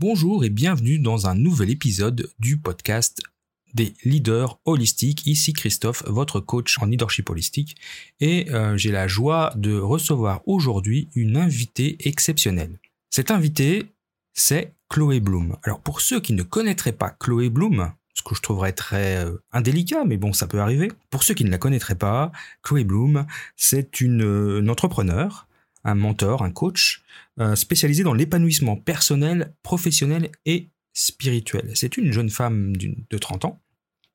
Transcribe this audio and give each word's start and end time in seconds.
Bonjour 0.00 0.46
et 0.46 0.48
bienvenue 0.48 0.98
dans 0.98 1.28
un 1.28 1.34
nouvel 1.34 1.68
épisode 1.68 2.30
du 2.38 2.56
podcast 2.56 3.20
des 3.74 3.92
leaders 4.02 4.58
holistiques. 4.64 5.26
Ici 5.26 5.52
Christophe, 5.52 6.02
votre 6.06 6.40
coach 6.40 6.78
en 6.78 6.86
leadership 6.86 7.28
holistique. 7.28 7.76
Et 8.18 8.50
euh, 8.50 8.78
j'ai 8.78 8.92
la 8.92 9.08
joie 9.08 9.52
de 9.56 9.78
recevoir 9.78 10.40
aujourd'hui 10.46 11.10
une 11.14 11.36
invitée 11.36 11.98
exceptionnelle. 12.08 12.78
Cette 13.10 13.30
invitée, 13.30 13.92
c'est 14.32 14.72
Chloé 14.88 15.20
Bloom. 15.20 15.58
Alors 15.64 15.80
pour 15.80 16.00
ceux 16.00 16.18
qui 16.18 16.32
ne 16.32 16.44
connaîtraient 16.44 16.92
pas 16.92 17.10
Chloé 17.10 17.50
Bloom, 17.50 17.92
ce 18.14 18.22
que 18.22 18.34
je 18.34 18.40
trouverais 18.40 18.72
très 18.72 19.22
euh, 19.22 19.36
indélicat, 19.52 20.06
mais 20.06 20.16
bon, 20.16 20.32
ça 20.32 20.46
peut 20.46 20.60
arriver. 20.60 20.90
Pour 21.10 21.24
ceux 21.24 21.34
qui 21.34 21.44
ne 21.44 21.50
la 21.50 21.58
connaîtraient 21.58 21.94
pas, 21.94 22.32
Chloé 22.62 22.84
Bloom, 22.84 23.26
c'est 23.58 24.00
une, 24.00 24.22
euh, 24.22 24.66
entrepreneur, 24.66 25.46
un 25.84 25.94
mentor, 25.94 26.42
un 26.42 26.50
coach, 26.50 27.02
euh, 27.40 27.54
spécialisé 27.54 28.02
dans 28.02 28.14
l'épanouissement 28.14 28.76
personnel, 28.76 29.54
professionnel 29.62 30.30
et 30.46 30.70
spirituel. 30.92 31.70
C'est 31.74 31.96
une 31.96 32.12
jeune 32.12 32.30
femme 32.30 32.76
de 32.76 33.18
30 33.18 33.44
ans 33.44 33.62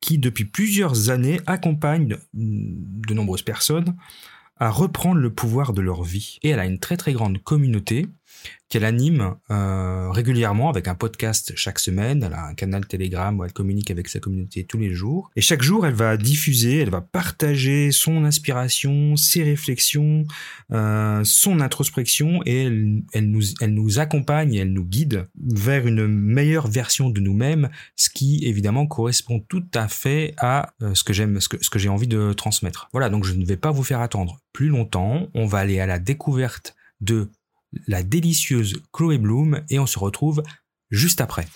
qui, 0.01 0.17
depuis 0.19 0.45
plusieurs 0.45 1.09
années, 1.09 1.39
accompagne 1.47 2.17
de 2.33 3.13
nombreuses 3.13 3.41
personnes 3.41 3.95
à 4.57 4.69
reprendre 4.69 5.19
le 5.19 5.33
pouvoir 5.33 5.73
de 5.73 5.81
leur 5.81 6.03
vie. 6.03 6.37
Et 6.43 6.49
elle 6.49 6.59
a 6.59 6.65
une 6.65 6.79
très 6.79 6.97
très 6.97 7.13
grande 7.13 7.41
communauté 7.41 8.07
qu'elle 8.69 8.85
anime 8.85 9.35
euh, 9.51 10.09
régulièrement 10.09 10.69
avec 10.69 10.87
un 10.87 10.95
podcast 10.95 11.53
chaque 11.55 11.77
semaine. 11.79 12.23
Elle 12.23 12.33
a 12.33 12.47
un 12.47 12.55
canal 12.55 12.85
Telegram 12.87 13.39
où 13.39 13.43
elle 13.43 13.53
communique 13.53 13.91
avec 13.91 14.07
sa 14.07 14.19
communauté 14.19 14.63
tous 14.63 14.77
les 14.77 14.93
jours. 14.93 15.29
Et 15.35 15.41
chaque 15.41 15.61
jour, 15.61 15.85
elle 15.85 15.93
va 15.93 16.17
diffuser, 16.17 16.79
elle 16.79 16.89
va 16.89 17.01
partager 17.01 17.91
son 17.91 18.25
inspiration, 18.25 19.15
ses 19.15 19.43
réflexions, 19.43 20.25
euh, 20.71 21.21
son 21.23 21.59
introspection 21.59 22.41
et 22.45 22.63
elle, 23.13 23.29
nous, 23.29 23.99
accompagne, 23.99 24.55
elle 24.55 24.73
nous 24.73 24.85
guide 24.85 25.27
vers 25.39 25.85
une 25.85 26.07
meilleure 26.07 26.67
version 26.67 27.09
de 27.09 27.21
nous-mêmes, 27.21 27.69
ce 27.95 28.09
qui 28.09 28.45
évidemment 28.45 28.87
correspond 28.87 29.39
tout 29.47 29.65
à 29.75 29.87
fait 29.87 30.33
à 30.37 30.73
euh, 30.81 30.95
ce 30.95 31.03
que 31.03 31.13
j'aime, 31.13 31.39
ce 31.39 31.47
que 31.47 31.79
j'ai 31.79 31.89
envie 31.89 32.07
de 32.07 32.33
transmettre. 32.33 32.89
Voilà, 32.93 33.09
donc 33.09 33.25
je 33.25 33.33
ne 33.33 33.45
vais 33.45 33.57
pas 33.57 33.71
vous 33.71 33.83
faire 33.83 34.01
attendre 34.01 34.39
plus 34.53 34.69
longtemps. 34.69 35.27
On 35.35 35.45
va 35.45 35.59
aller 35.59 35.79
à 35.79 35.85
la 35.85 35.99
découverte 35.99 36.75
de 37.01 37.29
la 37.87 38.03
délicieuse 38.03 38.81
Chloé 38.91 39.17
Bloom 39.17 39.61
et 39.69 39.79
on 39.79 39.85
se 39.85 39.99
retrouve 39.99 40.43
juste 40.89 41.21
après. 41.21 41.47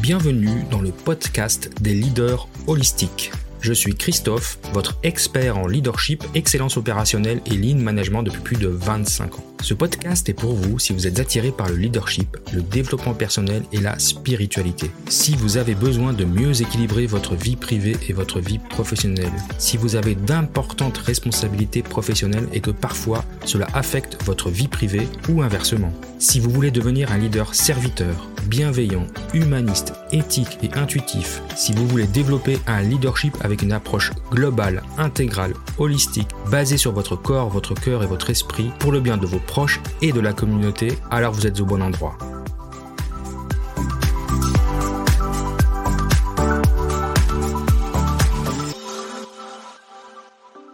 Bienvenue 0.00 0.64
dans 0.70 0.82
le 0.82 0.92
podcast 0.92 1.70
des 1.80 1.94
leaders 1.94 2.46
holistiques. 2.66 3.32
Je 3.64 3.72
suis 3.72 3.94
Christophe, 3.94 4.58
votre 4.74 4.98
expert 5.04 5.56
en 5.56 5.66
leadership, 5.66 6.22
excellence 6.34 6.76
opérationnelle 6.76 7.40
et 7.46 7.56
lean 7.56 7.78
management 7.78 8.22
depuis 8.22 8.42
plus 8.42 8.56
de 8.58 8.68
25 8.68 9.38
ans. 9.38 9.44
Ce 9.62 9.72
podcast 9.72 10.28
est 10.28 10.34
pour 10.34 10.52
vous 10.52 10.78
si 10.78 10.92
vous 10.92 11.06
êtes 11.06 11.18
attiré 11.18 11.50
par 11.50 11.70
le 11.70 11.76
leadership, 11.76 12.36
le 12.52 12.60
développement 12.60 13.14
personnel 13.14 13.62
et 13.72 13.80
la 13.80 13.98
spiritualité. 13.98 14.90
Si 15.08 15.34
vous 15.34 15.56
avez 15.56 15.74
besoin 15.74 16.12
de 16.12 16.26
mieux 16.26 16.60
équilibrer 16.60 17.06
votre 17.06 17.36
vie 17.36 17.56
privée 17.56 17.96
et 18.06 18.12
votre 18.12 18.38
vie 18.38 18.58
professionnelle. 18.58 19.32
Si 19.56 19.78
vous 19.78 19.96
avez 19.96 20.14
d'importantes 20.14 20.98
responsabilités 20.98 21.82
professionnelles 21.82 22.48
et 22.52 22.60
que 22.60 22.70
parfois 22.70 23.24
cela 23.46 23.66
affecte 23.72 24.22
votre 24.24 24.50
vie 24.50 24.68
privée 24.68 25.08
ou 25.30 25.40
inversement. 25.40 25.94
Si 26.18 26.38
vous 26.38 26.50
voulez 26.50 26.70
devenir 26.70 27.12
un 27.12 27.16
leader 27.16 27.54
serviteur, 27.54 28.28
bienveillant, 28.48 29.06
humaniste, 29.32 29.94
éthique 30.12 30.58
et 30.62 30.76
intuitif, 30.78 31.42
si 31.56 31.72
vous 31.72 31.86
voulez 31.86 32.06
développer 32.06 32.58
un 32.66 32.82
leadership 32.82 33.34
avec 33.42 33.62
une 33.62 33.72
approche 33.72 34.12
globale, 34.30 34.82
intégrale, 34.98 35.54
holistique, 35.78 36.28
basée 36.50 36.76
sur 36.76 36.92
votre 36.92 37.16
corps, 37.16 37.48
votre 37.48 37.74
cœur 37.74 38.02
et 38.02 38.06
votre 38.06 38.30
esprit, 38.30 38.70
pour 38.78 38.92
le 38.92 39.00
bien 39.00 39.16
de 39.16 39.26
vos 39.26 39.38
proches 39.38 39.80
et 40.02 40.12
de 40.12 40.20
la 40.20 40.32
communauté, 40.32 40.92
alors 41.10 41.32
vous 41.32 41.46
êtes 41.46 41.60
au 41.60 41.64
bon 41.64 41.82
endroit. 41.82 42.18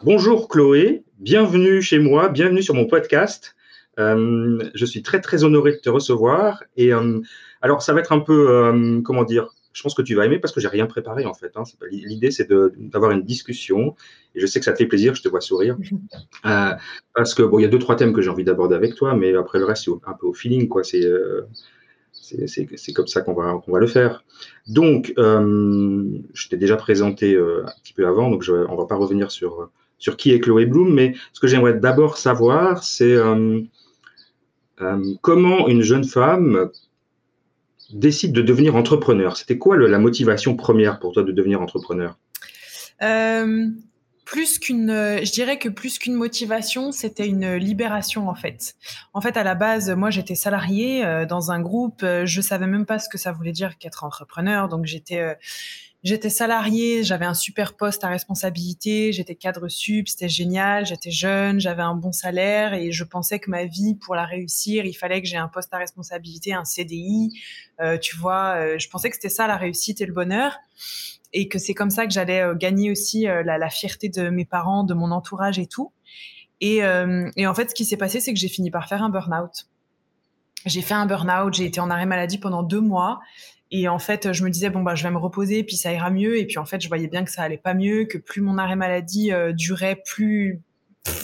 Bonjour 0.03 0.49
Chloé, 0.49 1.05
bienvenue 1.19 1.83
chez 1.83 1.99
moi, 1.99 2.31
bienvenue 2.31 2.63
sur 2.63 2.75
mon 2.75 2.87
podcast. 2.87 3.55
Euh, 3.99 4.59
je 4.75 4.87
suis 4.87 5.03
très 5.03 5.21
très 5.21 5.45
honoré 5.45 5.73
de 5.73 5.77
te 5.77 5.91
recevoir 5.91 6.63
et 6.77 6.93
euh, 6.93 7.21
alors, 7.63 7.83
ça 7.83 7.93
va 7.93 8.01
être 8.01 8.13
un 8.13 8.21
peu, 8.21 8.51
euh, 8.51 9.01
comment 9.03 9.25
dire, 9.25 9.55
je 9.73 9.83
pense 9.83 9.95
que 9.95 10.03
tu 10.03 10.15
vas 10.15 10.27
aimer 10.27 10.39
parce 10.39 10.53
que 10.53 10.61
j'ai 10.61 10.69
rien 10.69 10.87
préparé 10.87 11.25
en 11.27 11.35
fait. 11.35 11.53
Hein. 11.57 11.63
L'idée, 11.91 12.31
c'est 12.31 12.49
d'avoir 12.51 13.13
une 13.13 13.23
discussion 13.23 13.95
et 14.35 14.41
je 14.41 14.47
sais 14.47 14.59
que 14.59 14.65
ça 14.65 14.73
te 14.73 14.79
fait 14.79 14.87
plaisir, 14.87 15.15
je 15.15 15.23
te 15.23 15.29
vois 15.29 15.41
sourire. 15.41 15.77
Euh, 16.47 16.71
parce 17.15 17.35
que, 17.35 17.43
bon, 17.43 17.59
il 17.59 17.63
y 17.63 17.65
a 17.67 17.69
deux, 17.69 17.79
trois 17.79 17.97
thèmes 17.97 18.15
que 18.15 18.23
j'ai 18.23 18.31
envie 18.31 18.45
d'aborder 18.45 18.75
avec 18.75 18.95
toi, 18.95 19.15
mais 19.15 19.35
après 19.35 19.59
le 19.59 19.67
reste, 19.67 19.85
c'est 19.85 19.91
un 20.07 20.15
peu 20.15 20.27
au 20.27 20.33
feeling, 20.33 20.69
quoi. 20.69 20.83
C'est 20.83 21.05
euh, 21.05 21.43
c'est 22.13 22.93
comme 22.95 23.07
ça 23.07 23.21
qu'on 23.21 23.35
va, 23.35 23.61
va 23.67 23.79
le 23.79 23.87
faire. 23.87 24.25
Donc, 24.67 25.13
euh, 25.19 26.05
je 26.33 26.49
t'ai 26.49 26.57
déjà 26.57 26.77
présenté 26.77 27.37
un 27.37 27.71
petit 27.83 27.93
peu 27.93 28.07
avant, 28.07 28.31
donc 28.31 28.43
je, 28.43 28.53
on 28.53 28.77
va 28.77 28.87
pas 28.87 28.97
revenir 28.97 29.31
sur, 29.31 29.69
sur 29.99 30.17
qui 30.17 30.33
est 30.33 30.41
Chloé 30.41 30.65
Bloom, 30.65 30.95
mais 30.95 31.15
ce 31.35 31.41
que 31.41 31.47
j'aimerais 31.47 31.75
d'abord 31.75 32.17
savoir, 32.17 32.83
c'est 32.85 33.17
comment 35.21 35.69
une 35.69 35.83
jeune 35.83 36.05
femme 36.05 36.71
décide 37.93 38.33
de 38.33 38.43
devenir 38.43 38.77
entrepreneur 38.77 39.37
C'était 39.37 39.59
quoi 39.59 39.77
la 39.77 39.99
motivation 39.99 40.57
première 40.57 40.99
pour 40.99 41.13
toi 41.13 41.23
de 41.23 41.33
devenir 41.33 41.61
entrepreneur? 41.61 42.19
Euh, 43.03 43.69
plus 44.25 44.59
qu'une, 44.61 44.91
je 44.91 45.33
dirais 45.33 45.59
que 45.59 45.69
plus 45.69 45.99
qu'une 45.99 46.15
motivation, 46.15 46.93
c'était 46.93 47.27
une 47.27 47.55
libération 47.55 48.29
en 48.29 48.35
fait. 48.35 48.77
En 49.13 49.21
fait, 49.21 49.37
à 49.37 49.43
la 49.43 49.55
base, 49.55 49.91
moi, 49.91 50.11
j'étais 50.11 50.37
salariée 50.37 51.05
euh, 51.05 51.27
dans 51.27 51.51
un 51.51 51.61
groupe. 51.61 52.03
Euh, 52.05 52.27
je 52.27 52.41
savais 52.41 52.69
même 52.69 52.87
pas 52.87 52.99
ce 52.99 53.09
que 53.09 53.19
ça 53.19 53.33
voulait 53.33 53.53
dire 53.53 53.77
qu'être 53.79 54.05
entrepreneur. 54.05 54.69
Donc, 54.69 54.87
j'étais 54.87 55.37
J'étais 56.03 56.31
salariée, 56.31 57.05
j'avais 57.05 57.27
un 57.27 57.35
super 57.35 57.77
poste 57.77 58.05
à 58.05 58.09
responsabilité, 58.09 59.13
j'étais 59.13 59.35
cadre 59.35 59.69
sup, 59.69 60.09
c'était 60.09 60.31
génial, 60.31 60.87
j'étais 60.87 61.11
jeune, 61.11 61.61
j'avais 61.61 61.83
un 61.83 61.95
bon 61.95 62.11
salaire 62.11 62.73
et 62.73 62.91
je 62.91 63.05
pensais 63.05 63.39
que 63.39 63.51
ma 63.51 63.67
vie, 63.67 63.97
pour 63.97 64.15
la 64.15 64.25
réussir, 64.25 64.87
il 64.87 64.95
fallait 64.95 65.21
que 65.21 65.29
j'ai 65.29 65.37
un 65.37 65.49
poste 65.49 65.75
à 65.75 65.77
responsabilité, 65.77 66.55
un 66.55 66.65
CDI, 66.65 67.39
euh, 67.83 67.99
tu 67.99 68.17
vois, 68.17 68.55
euh, 68.57 68.79
je 68.79 68.89
pensais 68.89 69.11
que 69.11 69.17
c'était 69.17 69.29
ça 69.29 69.47
la 69.47 69.59
réussite 69.59 70.01
et 70.01 70.07
le 70.07 70.15
bonheur 70.15 70.57
et 71.35 71.49
que 71.49 71.59
c'est 71.59 71.75
comme 71.75 71.91
ça 71.91 72.07
que 72.07 72.13
j'allais 72.13 72.41
euh, 72.41 72.55
gagner 72.55 72.91
aussi 72.91 73.29
euh, 73.29 73.43
la, 73.43 73.59
la, 73.59 73.69
fierté 73.69 74.09
de 74.09 74.31
mes 74.31 74.47
parents, 74.47 74.85
de 74.85 74.95
mon 74.95 75.11
entourage 75.11 75.59
et 75.59 75.67
tout. 75.67 75.93
Et, 76.63 76.81
et 77.37 77.47
en 77.47 77.55
fait, 77.55 77.71
ce 77.71 77.75
qui 77.75 77.87
s'est 77.87 77.97
passé, 77.97 78.21
c'est 78.21 78.35
que 78.35 78.39
j'ai 78.39 78.49
fini 78.49 78.71
par 78.71 78.87
faire 78.87 79.03
un 79.03 79.09
burn-out. 79.09 79.67
J'ai 80.67 80.83
fait 80.83 80.93
un 80.93 81.07
burn-out, 81.07 81.55
j'ai 81.55 81.65
été 81.65 81.81
en 81.81 81.89
arrêt 81.89 82.05
maladie 82.05 82.37
pendant 82.37 82.63
deux 82.63 82.83
mois 82.83 83.21
et 83.71 83.89
en 83.89 83.99
fait, 83.99 84.33
je 84.33 84.45
me 84.45 84.51
disais 84.51 84.71
bon 84.71 84.83
bah 84.83 84.95
je 84.95 85.03
vais 85.03 85.11
me 85.11 85.19
reposer, 85.19 85.63
puis 85.63 85.77
ça 85.77 85.93
ira 85.93 86.11
mieux. 86.11 86.39
Et 86.39 86.47
puis 86.47 86.59
en 86.59 86.67
fait, 86.67 86.81
je 86.81 86.89
voyais 86.89 87.09
bien 87.09 87.25
que 87.25 87.31
ça 87.31 87.43
allait 87.43 87.57
pas 87.57 87.75
mieux, 87.75 88.05
que 88.05 88.19
plus 88.19 88.41
mon 88.41 88.59
arrêt 88.59 88.77
maladie 88.77 89.33
euh, 89.33 89.53
durait, 89.53 90.03
plus 90.05 90.61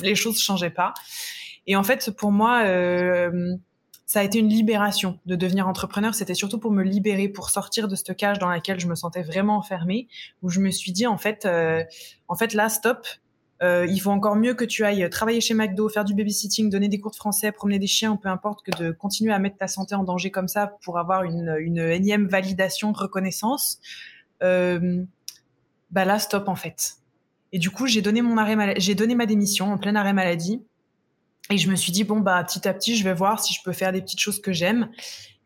les 0.03 0.15
choses 0.15 0.41
changeaient 0.41 0.71
pas. 0.71 0.95
Et 1.67 1.77
en 1.77 1.83
fait, 1.83 2.11
pour 2.13 2.31
moi, 2.31 2.63
euh, 2.65 3.57
ça 4.07 4.21
a 4.21 4.23
été 4.23 4.39
une 4.39 4.49
libération 4.49 5.19
de 5.27 5.35
devenir 5.35 5.67
entrepreneur. 5.67 6.15
C'était 6.15 6.35
surtout 6.35 6.59
pour 6.59 6.71
me 6.71 6.85
libérer, 6.85 7.29
pour 7.29 7.51
sortir 7.51 7.89
de 7.89 7.97
cette 7.97 8.17
cage 8.17 8.39
dans 8.39 8.49
laquelle 8.49 8.79
je 8.79 8.87
me 8.87 8.95
sentais 8.95 9.23
vraiment 9.23 9.57
enfermée, 9.57 10.07
où 10.43 10.49
je 10.49 10.61
me 10.61 10.71
suis 10.71 10.93
dit 10.93 11.07
en 11.07 11.19
fait, 11.19 11.45
euh, 11.45 11.83
en 12.29 12.37
fait 12.37 12.55
là, 12.55 12.69
stop. 12.69 13.07
Euh, 13.63 13.87
il 13.89 13.99
faut 14.01 14.11
encore 14.11 14.37
mieux 14.37 14.55
que 14.55 14.65
tu 14.65 14.85
ailles 14.85 15.09
travailler 15.09 15.41
chez 15.41 15.55
McDo, 15.55 15.89
faire 15.89 16.05
du 16.05 16.15
babysitting, 16.15 16.69
donner 16.69 16.89
des 16.89 17.01
cours 17.01 17.13
de 17.13 17.17
français, 17.17 17.53
promener 17.53 17.79
des 17.79 17.87
chiens, 17.87 18.17
peu 18.17 18.29
importe, 18.29 18.65
que 18.65 18.77
de 18.77 18.91
continuer 18.91 19.33
à 19.33 19.39
mettre 19.39 19.57
ta 19.57 19.67
santé 19.67 19.95
en 19.95 20.05
danger 20.05 20.31
comme 20.31 20.49
ça 20.49 20.77
pour 20.83 20.99
avoir 20.99 21.23
une, 21.25 21.57
une 21.59 21.79
énième 21.79 22.29
validation, 22.29 22.93
reconnaissance. 22.93 23.81
Euh, 24.43 25.03
bah 25.91 26.05
là, 26.05 26.19
stop 26.19 26.49
en 26.49 26.57
fait. 26.57 26.97
Et 27.53 27.59
du 27.59 27.71
coup, 27.71 27.87
j'ai 27.87 28.03
donné 28.03 28.21
mon 28.21 28.37
arrêt, 28.37 28.75
j'ai 28.79 28.95
donné 28.95 29.15
ma 29.15 29.25
démission 29.27 29.73
en 29.73 29.79
plein 29.79 29.95
arrêt 29.95 30.13
maladie. 30.13 30.63
Et 31.51 31.59
je 31.59 31.71
me 31.71 31.77
suis 31.77 31.93
dit 31.93 32.05
bon 32.05 32.21
bah 32.21 32.43
petit 32.45 32.67
à 32.69 32.75
petit, 32.75 32.97
je 32.97 33.05
vais 33.05 33.15
voir 33.15 33.43
si 33.43 33.55
je 33.55 33.61
peux 33.65 33.73
faire 33.73 33.93
des 33.93 34.03
petites 34.03 34.21
choses 34.21 34.41
que 34.41 34.53
j'aime. 34.53 34.91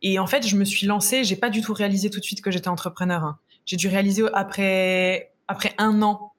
Et 0.03 0.19
en 0.19 0.27
fait, 0.27 0.47
je 0.47 0.57
me 0.57 0.65
suis 0.65 0.87
lancée. 0.87 1.25
J'ai 1.25 1.37
pas 1.37 1.51
du 1.51 1.61
tout 1.61 1.75
réalisé 1.75 2.11
tout 2.11 2.19
de 2.19 2.25
suite 2.25 2.41
que 2.41 2.51
j'étais 2.51 2.69
entrepreneur. 2.69 3.23
Hein. 3.23 3.39
J'ai 3.67 3.77
dû 3.77 3.87
réaliser 3.87 4.25
après 4.33 5.33
après 5.47 5.75
un 5.79 6.01
an 6.03 6.30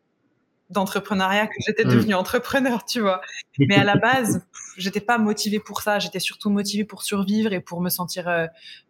d'entrepreneuriat 0.72 1.48
que 1.48 1.54
j'étais 1.66 1.86
mm. 1.86 1.90
devenue 1.90 2.14
entrepreneur, 2.14 2.86
tu 2.86 3.02
vois. 3.02 3.22
Mais 3.60 3.76
à 3.76 3.84
la 3.84 3.96
base, 3.96 4.46
j'étais 4.78 5.00
pas 5.00 5.18
motivée 5.18 5.60
pour 5.60 5.82
ça. 5.82 6.00
J'étais 6.00 6.20
surtout 6.20 6.50
motivée 6.50 6.86
pour 6.86 7.04
survivre 7.04 7.54
et 7.54 7.60
pour 7.60 7.82
me 7.82 7.90
sentir 7.90 8.28
euh, 8.28 8.46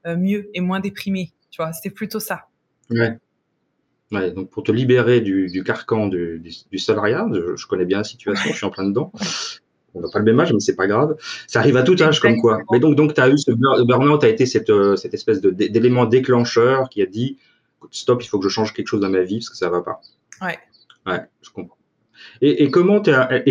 euh, 0.05 0.15
mieux 0.15 0.49
et 0.53 0.61
moins 0.61 0.79
déprimée, 0.79 1.31
tu 1.49 1.61
vois. 1.61 1.73
C'était 1.73 1.93
plutôt 1.93 2.19
ça. 2.19 2.47
Ouais. 2.89 3.17
Ouais, 4.11 4.31
donc 4.31 4.49
pour 4.49 4.63
te 4.63 4.73
libérer 4.73 5.21
du, 5.21 5.47
du 5.47 5.63
carcan 5.63 6.07
du, 6.07 6.43
du, 6.69 6.77
salariat, 6.77 7.25
je, 7.31 7.65
connais 7.65 7.85
bien 7.85 7.99
la 7.99 8.03
situation, 8.03 8.51
je 8.51 8.57
suis 8.57 8.65
en 8.65 8.69
plein 8.69 8.83
dedans. 8.83 9.13
on 9.95 10.01
n'a 10.01 10.09
pas 10.11 10.19
le 10.19 10.25
même 10.25 10.39
âge, 10.41 10.51
mais 10.51 10.59
c'est 10.59 10.75
pas 10.75 10.87
grave. 10.87 11.15
Ça 11.47 11.59
arrive 11.59 11.77
à 11.77 11.83
tout 11.83 11.95
âge, 12.01 12.19
comme 12.19 12.35
quoi. 12.41 12.59
Mais 12.73 12.81
donc, 12.81 12.95
donc 12.95 13.13
tu 13.13 13.21
as 13.21 13.29
eu 13.29 13.37
ce 13.37 13.51
burn-out, 13.51 14.21
a 14.25 14.27
été 14.27 14.45
cette, 14.45 14.71
cette 14.97 15.13
espèce 15.13 15.39
d'élément 15.39 16.05
déclencheur 16.05 16.89
qui 16.89 17.01
a 17.01 17.05
dit 17.05 17.37
stop, 17.89 18.21
il 18.23 18.27
faut 18.27 18.37
que 18.37 18.47
je 18.47 18.53
change 18.53 18.73
quelque 18.73 18.87
chose 18.87 18.99
dans 18.99 19.09
ma 19.09 19.21
vie 19.21 19.39
parce 19.39 19.49
que 19.49 19.57
ça 19.57 19.69
va 19.69 19.81
pas. 19.81 20.01
Ouais. 20.41 20.59
Ouais, 21.05 21.21
je 21.41 21.49
comprends. 21.49 21.77
Et, 22.41 22.69
comment 22.69 23.01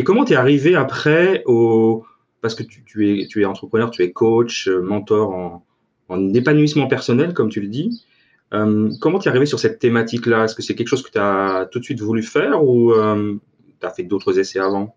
comment 0.04 0.24
es 0.24 0.34
arrivé 0.34 0.74
après 0.74 1.42
au 1.46 2.04
parce 2.40 2.54
que 2.54 2.62
tu, 2.62 3.26
es 3.36 3.44
entrepreneur, 3.44 3.90
tu 3.90 4.02
es 4.02 4.12
coach, 4.12 4.68
mentor 4.68 5.30
en, 5.30 5.66
en 6.08 6.34
épanouissement 6.34 6.86
personnel, 6.86 7.34
comme 7.34 7.48
tu 7.48 7.60
le 7.60 7.68
dis. 7.68 8.04
Euh, 8.52 8.90
comment 9.00 9.18
tu 9.18 9.28
es 9.28 9.30
arrivé 9.30 9.46
sur 9.46 9.60
cette 9.60 9.78
thématique-là? 9.78 10.44
Est-ce 10.44 10.54
que 10.54 10.62
c'est 10.62 10.74
quelque 10.74 10.88
chose 10.88 11.02
que 11.02 11.10
tu 11.10 11.18
as 11.18 11.68
tout 11.70 11.78
de 11.78 11.84
suite 11.84 12.00
voulu 12.00 12.22
faire 12.22 12.64
ou 12.64 12.92
euh, 12.92 13.36
tu 13.80 13.86
as 13.86 13.90
fait 13.90 14.02
d'autres 14.02 14.38
essais 14.38 14.58
avant? 14.58 14.94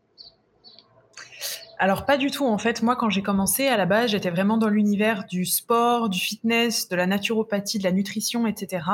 Alors 1.78 2.06
pas 2.06 2.18
du 2.18 2.32
tout 2.32 2.46
en 2.46 2.58
fait. 2.58 2.82
Moi 2.82 2.96
quand 2.96 3.10
j'ai 3.10 3.22
commencé 3.22 3.68
à 3.68 3.78
la 3.78 3.86
base 3.86 4.12
j'étais 4.12 4.30
vraiment 4.30 4.58
dans 4.58 4.70
l'univers 4.70 5.26
du 5.26 5.46
sport, 5.46 6.10
du 6.10 6.20
fitness, 6.20 6.88
de 6.88 6.96
la 6.96 7.06
naturopathie, 7.06 7.78
de 7.78 7.84
la 7.84 7.92
nutrition, 7.92 8.48
etc. 8.48 8.86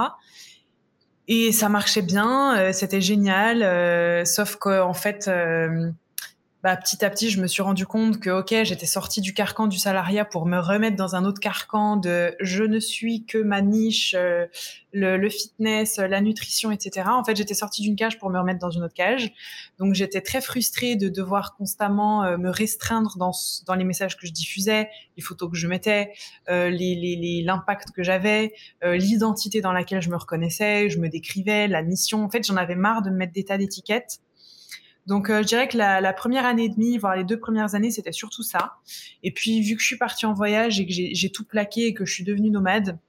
Et 1.32 1.52
ça 1.52 1.70
marchait 1.70 2.02
bien, 2.02 2.58
euh, 2.58 2.74
c'était 2.74 3.02
génial. 3.02 3.62
Euh, 3.62 4.26
sauf 4.26 4.56
qu'en 4.56 4.94
fait 4.96 5.28
euh, 5.28 5.92
bah, 6.62 6.76
petit 6.76 7.06
à 7.06 7.10
petit, 7.10 7.30
je 7.30 7.42
me 7.42 7.48
suis 7.48 7.62
rendu 7.62 7.86
compte 7.86 8.20
que, 8.20 8.30
ok, 8.30 8.54
j'étais 8.64 8.86
sortie 8.86 9.22
du 9.22 9.34
carcan 9.34 9.68
du 9.68 9.78
salariat 9.78 10.26
pour 10.26 10.46
me 10.46 10.60
remettre 10.60 10.98
dans 10.98 11.16
un 11.16 11.24
autre 11.24 11.40
carcan 11.40 11.96
de 11.96 12.36
je 12.42 12.64
ne 12.64 12.80
suis 12.80 13.26
que 13.26 13.38
ma 13.38 13.62
niche, 13.62 14.14
euh, 14.18 14.46
le, 14.92 15.30
fitness, 15.30 15.98
la 15.98 16.20
nutrition, 16.22 16.72
etc. 16.72 17.08
En 17.10 17.24
fait, 17.24 17.36
j'étais 17.36 17.54
sortie 17.54 17.82
d'une 17.82 17.96
cage 17.96 18.20
pour 18.20 18.30
me 18.30 18.38
remettre 18.40 18.60
dans 18.60 18.72
une 18.72 18.84
autre 18.84 18.94
cage. 18.94 19.32
Donc, 19.78 19.94
j'étais 19.94 20.22
très 20.22 20.42
frustrée 20.42 20.96
de 20.96 21.10
devoir 21.10 21.56
constamment 21.56 22.24
euh, 22.24 22.38
me 22.38 22.50
restreindre 22.50 23.16
dans, 23.18 23.32
dans 23.66 23.76
les 23.76 23.86
messages 23.86 24.18
que 24.18 24.28
je 24.28 24.32
diffusais, 24.32 24.90
les 25.16 25.24
photos 25.24 25.50
que 25.52 25.58
je 25.58 25.68
mettais, 25.68 26.12
euh, 26.50 26.70
l'impact 26.70 27.88
les, 27.90 27.94
que 27.94 28.04
j'avais, 28.04 28.54
euh, 28.84 28.98
l'identité 28.98 29.62
dans 29.62 29.72
laquelle 29.72 30.02
je 30.02 30.10
me 30.10 30.18
reconnaissais, 30.18 30.90
je 30.90 31.00
me 31.00 31.10
décrivais, 31.10 31.68
la 31.68 31.84
mission. 31.84 32.24
En 32.24 32.30
fait, 32.30 32.46
j'en 32.46 32.58
avais 32.58 32.76
marre 32.76 33.02
de 33.02 33.10
me 33.10 33.16
mettre 33.16 33.34
des 33.34 33.46
tas 33.46 33.58
d'étiquettes 33.58 34.20
donc, 35.10 35.32
euh, 35.32 35.42
je 35.42 35.48
dirais 35.48 35.68
que 35.68 35.76
la, 35.76 36.14
première 36.14 36.46
année 36.46 36.66
et 36.66 36.70
demie, 36.70 37.00
voire 37.00 37.16
les 37.16 37.24
deux 37.24 37.40
premières 37.40 37.74
années, 37.74 37.90
c'était 37.90 38.12
surtout 38.12 38.44
ça. 38.44 38.76
Et 39.24 39.34
puis, 39.34 39.60
vu 39.62 39.76
que 39.76 39.82
je 39.82 39.88
suis 39.88 39.98
partie 39.98 40.28
en 40.28 40.34
voyage 40.34 40.80
et 40.80 40.86
que 40.86 40.94
j'ai 40.94 41.32
tout 41.32 41.46
plaqué 41.46 41.88
et 41.88 41.94
que 41.96 42.06
je 42.06 42.14
suis 42.14 42.24
devenue 42.24 42.52
nomade, 42.52 43.00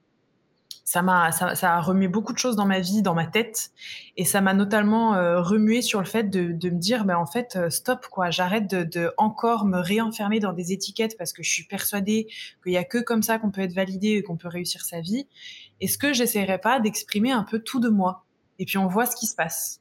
ça 0.83 1.03
m'a 1.03 1.31
ça, 1.31 1.53
a 1.75 1.79
remué 1.79 2.07
beaucoup 2.07 2.33
de 2.33 2.39
choses 2.39 2.55
dans 2.55 2.65
ma 2.65 2.79
vie, 2.79 3.03
dans 3.03 3.13
ma 3.13 3.27
tête, 3.27 3.69
et 4.17 4.25
ça 4.25 4.41
m'a 4.41 4.55
notamment 4.55 5.13
euh, 5.13 5.41
remué 5.41 5.83
sur 5.83 5.99
le 5.99 6.05
fait 6.05 6.23
de, 6.23 6.69
me 6.69 6.79
dire, 6.79 7.05
ben 7.05 7.17
en 7.17 7.27
fait, 7.27 7.55
euh, 7.55 7.69
stop 7.69 8.07
quoi, 8.09 8.31
j'arrête 8.31 8.67
de, 8.67 9.13
encore 9.17 9.65
me 9.65 9.77
réenfermer 9.77 10.39
dans 10.39 10.53
des 10.53 10.71
étiquettes 10.71 11.15
parce 11.19 11.33
que 11.33 11.43
je 11.43 11.51
suis 11.51 11.65
persuadée 11.65 12.27
qu'il 12.63 12.73
y 12.73 12.77
a 12.77 12.83
que 12.83 12.97
comme 12.97 13.21
ça 13.21 13.37
qu'on 13.37 13.51
peut 13.51 13.61
être 13.61 13.75
validé 13.75 14.13
et 14.13 14.23
qu'on 14.23 14.37
peut 14.37 14.47
réussir 14.47 14.81
sa 14.81 15.01
vie. 15.01 15.27
Est-ce 15.81 15.99
que 15.99 16.13
j'essaierais 16.13 16.59
pas 16.59 16.79
d'exprimer 16.79 17.31
un 17.31 17.43
peu 17.43 17.59
tout 17.59 17.79
de 17.79 17.89
moi? 17.89 18.25
Et 18.57 18.65
puis 18.65 18.79
on 18.79 18.87
voit 18.87 19.05
ce 19.05 19.15
qui 19.15 19.27
se 19.27 19.35
passe. 19.35 19.80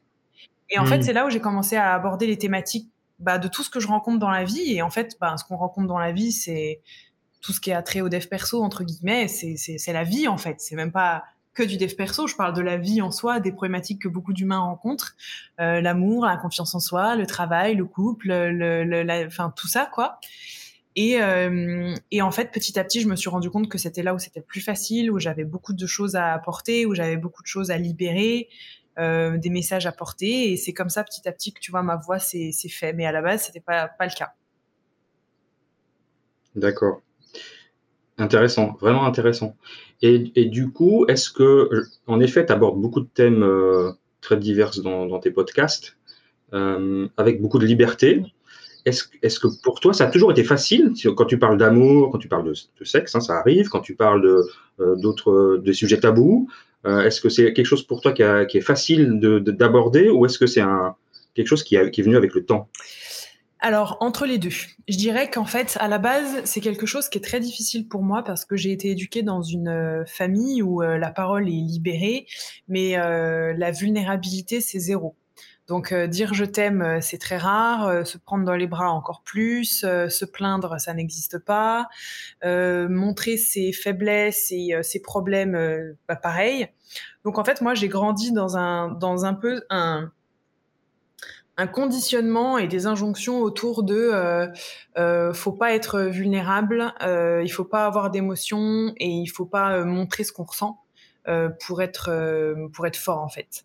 Et 0.70 0.78
en 0.78 0.86
fait, 0.86 0.98
mm. 0.98 1.02
c'est 1.02 1.12
là 1.12 1.26
où 1.26 1.30
j'ai 1.30 1.40
commencé 1.40 1.76
à 1.76 1.94
aborder 1.94 2.26
les 2.26 2.38
thématiques 2.38 2.88
bah, 3.18 3.38
de 3.38 3.48
tout 3.48 3.62
ce 3.62 3.70
que 3.70 3.80
je 3.80 3.88
rencontre 3.88 4.18
dans 4.18 4.30
la 4.30 4.44
vie. 4.44 4.72
Et 4.74 4.82
en 4.82 4.90
fait, 4.90 5.16
bah, 5.20 5.36
ce 5.36 5.44
qu'on 5.44 5.56
rencontre 5.56 5.86
dans 5.86 5.98
la 5.98 6.12
vie, 6.12 6.32
c'est 6.32 6.80
tout 7.40 7.52
ce 7.52 7.60
qui 7.60 7.70
est 7.70 7.74
attrait 7.74 8.00
au 8.00 8.08
dev 8.08 8.26
perso, 8.26 8.62
entre 8.62 8.84
guillemets, 8.84 9.28
c'est 9.28 9.92
la 9.92 10.04
vie, 10.04 10.28
en 10.28 10.36
fait. 10.36 10.60
C'est 10.60 10.76
même 10.76 10.92
pas 10.92 11.24
que 11.54 11.62
du 11.62 11.76
dev 11.76 11.94
perso, 11.94 12.26
je 12.26 12.36
parle 12.36 12.54
de 12.54 12.60
la 12.60 12.76
vie 12.76 13.02
en 13.02 13.10
soi, 13.10 13.40
des 13.40 13.50
problématiques 13.50 14.02
que 14.02 14.08
beaucoup 14.08 14.32
d'humains 14.32 14.60
rencontrent, 14.60 15.16
euh, 15.60 15.80
l'amour, 15.80 16.24
la 16.24 16.36
confiance 16.36 16.74
en 16.74 16.80
soi, 16.80 17.16
le 17.16 17.26
travail, 17.26 17.74
le 17.74 17.84
couple, 17.84 18.28
le, 18.28 18.84
le, 18.84 19.26
enfin 19.26 19.52
tout 19.56 19.66
ça 19.66 19.86
quoi. 19.92 20.20
Et, 20.96 21.22
euh, 21.22 21.94
et 22.10 22.20
en 22.20 22.30
fait, 22.30 22.50
petit 22.50 22.78
à 22.78 22.84
petit, 22.84 23.00
je 23.00 23.08
me 23.08 23.16
suis 23.16 23.30
rendu 23.30 23.48
compte 23.48 23.68
que 23.68 23.78
c'était 23.78 24.02
là 24.02 24.14
où 24.14 24.18
c'était 24.18 24.40
le 24.40 24.44
plus 24.44 24.60
facile, 24.60 25.10
où 25.10 25.18
j'avais 25.18 25.44
beaucoup 25.44 25.72
de 25.72 25.86
choses 25.86 26.16
à 26.16 26.32
apporter, 26.32 26.84
où 26.84 26.94
j'avais 26.94 27.16
beaucoup 27.16 27.42
de 27.42 27.46
choses 27.46 27.70
à 27.70 27.78
libérer, 27.78 28.48
euh, 29.00 29.38
des 29.38 29.50
messages 29.50 29.86
à 29.86 29.92
porter. 29.92 30.52
Et 30.52 30.56
c'est 30.56 30.72
comme 30.72 30.90
ça, 30.90 31.02
petit 31.04 31.26
à 31.26 31.32
petit, 31.32 31.52
que 31.52 31.60
tu 31.60 31.70
vois, 31.70 31.82
ma 31.82 31.96
voix 31.96 32.18
s'est 32.18 32.52
fait. 32.68 32.92
Mais 32.92 33.06
à 33.06 33.12
la 33.12 33.22
base, 33.22 33.44
c'était 33.44 33.60
pas, 33.60 33.88
pas 33.88 34.04
le 34.04 34.12
cas. 34.16 34.32
D'accord. 36.54 37.00
Intéressant, 38.18 38.76
vraiment 38.80 39.06
intéressant. 39.06 39.56
Et, 40.02 40.30
et 40.34 40.44
du 40.46 40.70
coup, 40.70 41.06
est-ce 41.06 41.30
que, 41.30 41.70
en 42.06 42.20
effet, 42.20 42.44
tu 42.44 42.52
abordes 42.52 42.80
beaucoup 42.80 43.00
de 43.00 43.08
thèmes 43.08 43.42
euh, 43.42 43.92
très 44.20 44.36
divers 44.36 44.72
dans, 44.82 45.18
tes 45.18 45.30
podcasts, 45.30 45.96
euh, 46.52 47.08
avec 47.16 47.40
beaucoup 47.40 47.58
de 47.58 47.66
liberté. 47.66 48.22
Est-ce 48.84 49.04
est 49.22 49.38
que 49.38 49.48
pour 49.62 49.80
toi, 49.80 49.94
ça 49.94 50.04
a 50.04 50.10
toujours 50.10 50.30
été 50.30 50.44
facile? 50.44 50.92
Quand 51.16 51.24
tu 51.24 51.38
parles 51.38 51.56
d'amour, 51.56 52.10
quand 52.10 52.18
tu 52.18 52.28
parles 52.28 52.44
de, 52.44 52.52
de 52.78 52.84
sexe, 52.84 53.14
hein, 53.14 53.20
ça 53.20 53.38
arrive, 53.38 53.68
quand 53.68 53.80
tu 53.80 53.94
parles 53.94 54.44
d'autres 54.78 55.58
de, 55.58 55.62
des 55.62 55.72
sujets 55.74 56.00
tabous, 56.00 56.48
euh, 56.86 57.02
est-ce 57.02 57.20
que 57.20 57.28
c'est 57.28 57.52
quelque 57.52 57.66
chose 57.66 57.86
pour 57.86 58.00
toi 58.00 58.12
qui, 58.12 58.22
est 58.22 58.60
facile 58.60 59.20
d'aborder 59.20 60.08
ou 60.08 60.24
est-ce 60.26 60.38
que 60.38 60.46
c'est 60.46 60.62
quelque 61.34 61.46
chose 61.46 61.62
qui, 61.62 61.76
est 61.76 62.02
venu 62.02 62.16
avec 62.16 62.34
le 62.34 62.44
temps? 62.44 62.68
Alors, 63.62 63.98
entre 64.00 64.24
les 64.24 64.38
deux, 64.38 64.48
je 64.88 64.96
dirais 64.96 65.28
qu'en 65.28 65.44
fait, 65.44 65.76
à 65.80 65.88
la 65.88 65.98
base, 65.98 66.40
c'est 66.44 66.60
quelque 66.60 66.86
chose 66.86 67.10
qui 67.10 67.18
est 67.18 67.20
très 67.20 67.40
difficile 67.40 67.86
pour 67.86 68.02
moi 68.02 68.24
parce 68.24 68.46
que 68.46 68.56
j'ai 68.56 68.72
été 68.72 68.90
éduquée 68.90 69.22
dans 69.22 69.42
une 69.42 69.68
euh, 69.68 70.04
famille 70.06 70.62
où 70.62 70.82
euh, 70.82 70.96
la 70.96 71.10
parole 71.10 71.46
est 71.46 71.50
libérée, 71.50 72.26
mais 72.68 72.92
la 72.96 73.70
vulnérabilité, 73.70 74.62
c'est 74.62 74.78
zéro. 74.78 75.14
Donc 75.70 75.92
euh, 75.92 76.08
dire 76.08 76.34
je 76.34 76.44
t'aime, 76.44 76.82
euh, 76.82 76.98
c'est 77.00 77.18
très 77.18 77.36
rare. 77.36 77.86
Euh, 77.86 78.02
se 78.02 78.18
prendre 78.18 78.44
dans 78.44 78.56
les 78.56 78.66
bras 78.66 78.90
encore 78.90 79.22
plus. 79.22 79.82
se 79.82 80.24
plaindre, 80.24 80.80
ça 80.80 80.92
n'existe 80.94 81.38
pas. 81.38 81.88
montrer 82.42 83.36
ses 83.36 83.72
faiblesses 83.72 84.50
et 84.50 84.72
ses 84.82 85.00
problèmes, 85.00 85.56
bah, 86.08 86.16
pareil. 86.16 86.68
Donc 87.24 87.38
en 87.38 87.44
fait, 87.44 87.60
moi, 87.60 87.74
j'ai 87.74 87.86
grandi 87.86 88.32
dans 88.32 88.56
un 88.56 88.88
dans 88.88 89.24
un 89.24 89.34
peu 89.34 89.62
un 89.70 90.10
conditionnement 91.72 92.58
et 92.58 92.66
des 92.66 92.86
injonctions 92.86 93.40
autour 93.40 93.84
de 93.84 94.50
euh, 94.98 95.32
faut 95.32 95.52
pas 95.52 95.72
être 95.72 96.00
vulnérable, 96.00 96.92
euh, 97.02 97.42
il 97.44 97.50
faut 97.50 97.64
pas 97.64 97.86
avoir 97.86 98.10
d'émotions 98.10 98.92
et 98.96 99.08
il 99.08 99.28
faut 99.28 99.46
pas 99.46 99.84
montrer 99.84 100.24
ce 100.24 100.32
qu'on 100.32 100.44
ressent 100.44 100.82
pour 101.64 101.80
être 101.80 102.10
pour 102.72 102.88
être 102.88 102.96
fort 102.96 103.20
en 103.20 103.28
fait. 103.28 103.64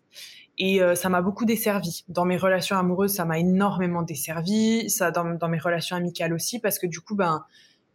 Et 0.58 0.82
euh, 0.82 0.94
ça 0.94 1.08
m'a 1.08 1.20
beaucoup 1.20 1.44
desservi. 1.44 2.04
Dans 2.08 2.24
mes 2.24 2.36
relations 2.36 2.76
amoureuses, 2.76 3.14
ça 3.14 3.24
m'a 3.24 3.38
énormément 3.38 4.02
desservi. 4.02 4.88
Ça, 4.88 5.10
dans, 5.10 5.24
dans, 5.24 5.48
mes 5.48 5.58
relations 5.58 5.96
amicales 5.96 6.32
aussi, 6.32 6.58
parce 6.58 6.78
que 6.78 6.86
du 6.86 7.00
coup, 7.00 7.14
ben, 7.14 7.44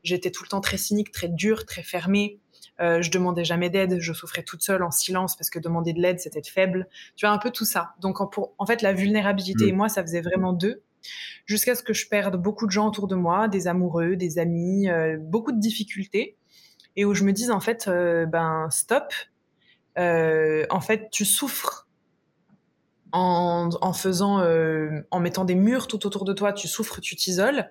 j'étais 0.03 0.31
tout 0.31 0.43
le 0.43 0.49
temps 0.49 0.61
très 0.61 0.77
cynique, 0.77 1.11
très 1.11 1.27
dure, 1.27 1.65
très 1.65 1.83
fermée. 1.83 2.39
Euh, 2.79 3.01
je 3.01 3.11
demandais 3.11 3.43
jamais 3.43 3.69
d'aide, 3.69 3.99
je 3.99 4.13
souffrais 4.13 4.43
toute 4.43 4.63
seule 4.63 4.81
en 4.81 4.91
silence 4.91 5.35
parce 5.35 5.49
que 5.49 5.59
demander 5.59 5.93
de 5.93 6.01
l'aide 6.01 6.19
c'était 6.19 6.39
être 6.39 6.47
faible. 6.47 6.87
Tu 7.15 7.25
vois 7.25 7.33
un 7.33 7.37
peu 7.37 7.51
tout 7.51 7.65
ça. 7.65 7.91
Donc 7.99 8.21
en, 8.21 8.27
pour, 8.27 8.53
en 8.57 8.65
fait 8.65 8.81
la 8.81 8.93
vulnérabilité 8.93 9.67
et 9.67 9.71
mmh. 9.71 9.75
moi 9.75 9.89
ça 9.89 10.01
faisait 10.01 10.21
vraiment 10.21 10.53
deux. 10.53 10.81
Jusqu'à 11.45 11.75
ce 11.75 11.83
que 11.83 11.93
je 11.93 12.07
perde 12.07 12.41
beaucoup 12.41 12.65
de 12.65 12.71
gens 12.71 12.87
autour 12.87 13.07
de 13.07 13.15
moi, 13.15 13.47
des 13.47 13.67
amoureux, 13.67 14.15
des 14.15 14.39
amis, 14.39 14.89
euh, 14.89 15.17
beaucoup 15.19 15.51
de 15.51 15.59
difficultés 15.59 16.37
et 16.95 17.05
où 17.05 17.13
je 17.13 17.23
me 17.23 17.33
dise 17.33 17.51
en 17.51 17.59
fait 17.59 17.87
euh, 17.87 18.25
ben 18.25 18.67
stop. 18.71 19.13
Euh, 19.99 20.65
en 20.69 20.81
fait 20.81 21.09
tu 21.11 21.25
souffres 21.25 21.87
en, 23.11 23.93
faisant, 23.93 24.39
euh, 24.39 25.01
en 25.11 25.19
mettant 25.19 25.45
des 25.45 25.55
murs 25.55 25.87
tout 25.87 26.05
autour 26.05 26.25
de 26.25 26.33
toi, 26.33 26.53
tu 26.53 26.67
souffres, 26.67 27.01
tu 27.01 27.15
t'isoles. 27.15 27.69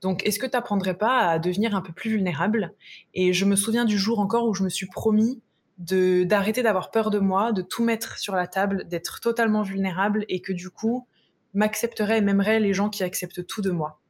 Donc, 0.00 0.26
est-ce 0.26 0.38
que 0.38 0.46
tu 0.46 0.52
n'apprendrais 0.52 0.94
pas 0.94 1.28
à 1.28 1.38
devenir 1.38 1.74
un 1.74 1.80
peu 1.80 1.92
plus 1.92 2.10
vulnérable? 2.10 2.74
Et 3.14 3.32
je 3.32 3.44
me 3.44 3.56
souviens 3.56 3.84
du 3.84 3.98
jour 3.98 4.18
encore 4.20 4.46
où 4.46 4.54
je 4.54 4.62
me 4.62 4.68
suis 4.68 4.86
promis 4.86 5.40
de 5.78 6.24
d'arrêter 6.24 6.62
d'avoir 6.62 6.90
peur 6.90 7.10
de 7.10 7.18
moi, 7.18 7.52
de 7.52 7.62
tout 7.62 7.82
mettre 7.82 8.18
sur 8.18 8.34
la 8.34 8.46
table, 8.46 8.86
d'être 8.86 9.20
totalement 9.20 9.62
vulnérable 9.62 10.24
et 10.28 10.40
que 10.40 10.52
du 10.52 10.70
coup, 10.70 11.06
m'accepterait 11.54 12.18
et 12.18 12.20
m'aimerait 12.20 12.60
les 12.60 12.74
gens 12.74 12.90
qui 12.90 13.02
acceptent 13.02 13.46
tout 13.46 13.62
de 13.62 13.70
moi. 13.70 14.00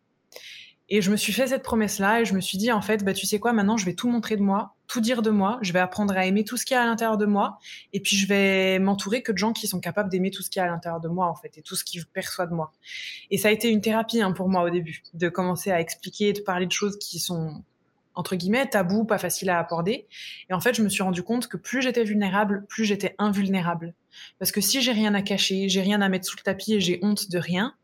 Et 0.88 1.00
je 1.00 1.10
me 1.10 1.16
suis 1.16 1.32
fait 1.32 1.46
cette 1.46 1.62
promesse-là 1.62 2.20
et 2.20 2.24
je 2.24 2.34
me 2.34 2.40
suis 2.40 2.58
dit, 2.58 2.70
en 2.70 2.82
fait, 2.82 3.04
bah, 3.04 3.14
tu 3.14 3.26
sais 3.26 3.38
quoi, 3.38 3.52
maintenant, 3.52 3.76
je 3.76 3.86
vais 3.86 3.94
tout 3.94 4.08
montrer 4.08 4.36
de 4.36 4.42
moi, 4.42 4.73
tout 4.86 5.00
dire 5.00 5.22
de 5.22 5.30
moi, 5.30 5.58
je 5.62 5.72
vais 5.72 5.78
apprendre 5.78 6.16
à 6.16 6.26
aimer 6.26 6.44
tout 6.44 6.56
ce 6.56 6.64
qu'il 6.64 6.74
y 6.74 6.78
a 6.78 6.82
à 6.82 6.86
l'intérieur 6.86 7.16
de 7.16 7.26
moi 7.26 7.58
et 7.92 8.00
puis 8.00 8.16
je 8.16 8.26
vais 8.26 8.78
m'entourer 8.78 9.22
que 9.22 9.32
de 9.32 9.38
gens 9.38 9.52
qui 9.52 9.66
sont 9.66 9.80
capables 9.80 10.10
d'aimer 10.10 10.30
tout 10.30 10.42
ce 10.42 10.50
qu'il 10.50 10.60
y 10.60 10.62
a 10.62 10.66
à 10.66 10.70
l'intérieur 10.70 11.00
de 11.00 11.08
moi, 11.08 11.26
en 11.26 11.34
fait, 11.34 11.56
et 11.58 11.62
tout 11.62 11.74
ce 11.74 11.84
qu'ils 11.84 12.04
perçoivent 12.06 12.50
de 12.50 12.54
moi. 12.54 12.72
Et 13.30 13.38
ça 13.38 13.48
a 13.48 13.50
été 13.50 13.70
une 13.70 13.80
thérapie 13.80 14.20
hein, 14.20 14.32
pour 14.32 14.48
moi 14.48 14.62
au 14.62 14.70
début, 14.70 15.02
de 15.14 15.28
commencer 15.28 15.70
à 15.70 15.80
expliquer, 15.80 16.32
de 16.32 16.40
parler 16.40 16.66
de 16.66 16.72
choses 16.72 16.98
qui 16.98 17.18
sont, 17.18 17.62
entre 18.14 18.36
guillemets, 18.36 18.68
tabous, 18.68 19.04
pas 19.04 19.18
faciles 19.18 19.50
à 19.50 19.58
aborder. 19.58 20.06
Et 20.50 20.54
en 20.54 20.60
fait, 20.60 20.74
je 20.74 20.82
me 20.82 20.88
suis 20.88 21.02
rendu 21.02 21.22
compte 21.22 21.48
que 21.48 21.56
plus 21.56 21.82
j'étais 21.82 22.04
vulnérable, 22.04 22.64
plus 22.68 22.84
j'étais 22.84 23.14
invulnérable. 23.18 23.94
Parce 24.38 24.52
que 24.52 24.60
si 24.60 24.82
j'ai 24.82 24.92
rien 24.92 25.14
à 25.14 25.22
cacher, 25.22 25.68
j'ai 25.68 25.80
rien 25.80 26.00
à 26.00 26.08
mettre 26.08 26.26
sous 26.26 26.36
le 26.36 26.42
tapis 26.42 26.74
et 26.74 26.80
j'ai 26.80 26.98
honte 27.02 27.30
de 27.30 27.38
rien, 27.38 27.74